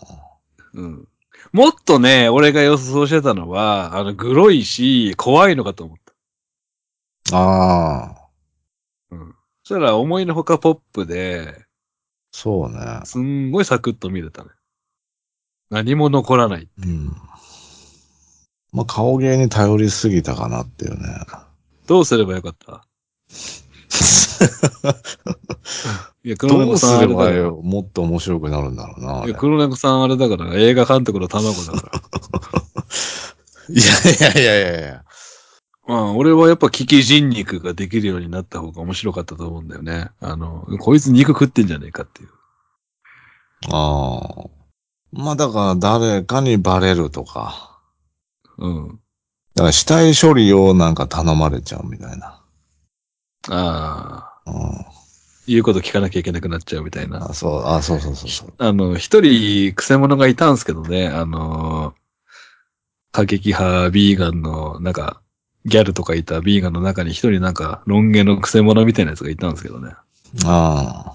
[0.73, 1.07] うん。
[1.51, 5.97] もっとね、俺が予想してたのは、あの、グロいし、怖いのかと思っ
[7.31, 7.37] た。
[7.37, 8.29] ああ。
[9.09, 9.35] うん。
[9.63, 11.65] そしたら、思いのほかポップで、
[12.31, 13.01] そうね。
[13.05, 14.49] すんごいサクッと見れたね。
[15.71, 16.69] 何も残らない。
[16.77, 17.15] うん。
[18.75, 21.07] まあ、顔芸に頼りすぎたかなっていうね。
[21.87, 22.85] どうすればよかった？
[26.25, 27.15] いや、黒猫さんあれだ
[27.49, 29.25] かもっと面白くなるんだろうな。
[29.25, 32.01] いや、黒猫さんあれだから、映画監督の卵だから。
[33.73, 35.03] いやいやいやいやいや。
[35.87, 40.09] まあ、俺はやっぱ危機人肉ができるようになった方が面白かったと思うんだよね。
[40.19, 42.29] あの、こいつ肉食ってんじゃねえかっていう。
[43.71, 44.49] ああ。
[45.13, 47.74] まあ、だから誰かにバレるとか。
[48.57, 48.99] うん。
[49.55, 52.41] だから死体処理をなんか頼まれちゃうみたいな。
[53.49, 54.85] ああ、うん。
[55.47, 57.29] 言うこと聞かなきゃいけなくなっちゃうみたいな。
[57.29, 58.53] あ、そう、あ、そうそうそうそう。
[58.57, 61.93] あの、一人、クセ者がいたんですけどね、あの、
[63.11, 65.21] 過激派ビーガンの、なんか、
[65.65, 69.93] ギャルとかいたビーガンの中に一人なんか、ロン毛のクセ者みたいなやつがいたんですけどね。
[70.45, 71.13] ああ。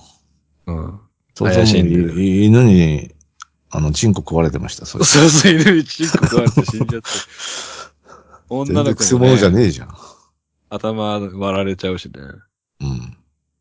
[0.66, 1.00] うん。
[1.34, 3.14] そうそう怪しいんでるい犬に、
[3.70, 5.04] あの、チンコ食われてました、それ。
[5.04, 7.08] そうそう、犬にチンコ食われて死んじゃって。
[8.50, 9.96] 女全の子も、然クセ者じゃね、ねえじゃん。
[10.70, 12.12] 頭割られちゃうしね。
[12.80, 13.16] うん。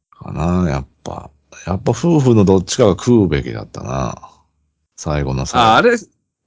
[0.10, 1.30] かな、やっぱ。
[1.66, 4.32] やっぱ夫婦のどっちかが食うべきだったな。
[4.96, 5.68] 最後の最後。
[5.68, 5.98] あ、あれ、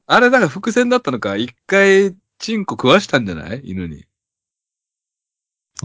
[0.06, 1.36] あれだから伏線だったのか。
[1.36, 3.60] 一回、チンコ食わしたんじゃない？
[3.64, 4.04] 犬に。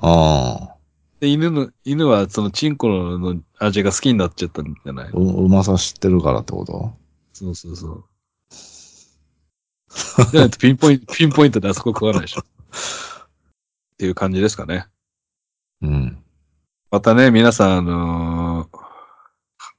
[0.01, 0.75] ああ。
[1.19, 5.09] で、犬の、犬はそのチンコの味が好きになっちゃったんじゃない？
[5.13, 6.93] ううまさ知ってるからってこと？
[7.37, 8.05] そうそうそう。
[10.31, 12.41] じゃないとピンポイント、ピンポイントであそこ食わないでしょ。
[12.41, 12.45] っ
[13.97, 14.87] ていう感じですかね。
[15.83, 16.23] うん。
[16.89, 18.87] またね、皆さん、あのー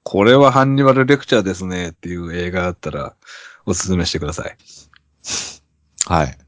[0.04, 3.14] これはハンニバルレクチャーですねっていう映画あったら、
[3.66, 4.56] おすすめしてください。
[6.06, 6.38] はい。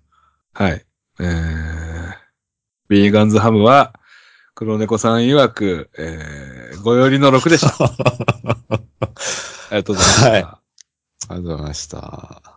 [0.54, 0.86] はい。
[1.20, 2.14] えー、
[2.88, 3.92] ビーガンズハムは、
[4.54, 7.74] 黒猫さん曰く、えー、ごよりの6でした。
[7.84, 7.90] あ
[9.72, 10.30] りがとうございました。
[10.30, 10.59] はい
[11.30, 12.49] ありがとうございました。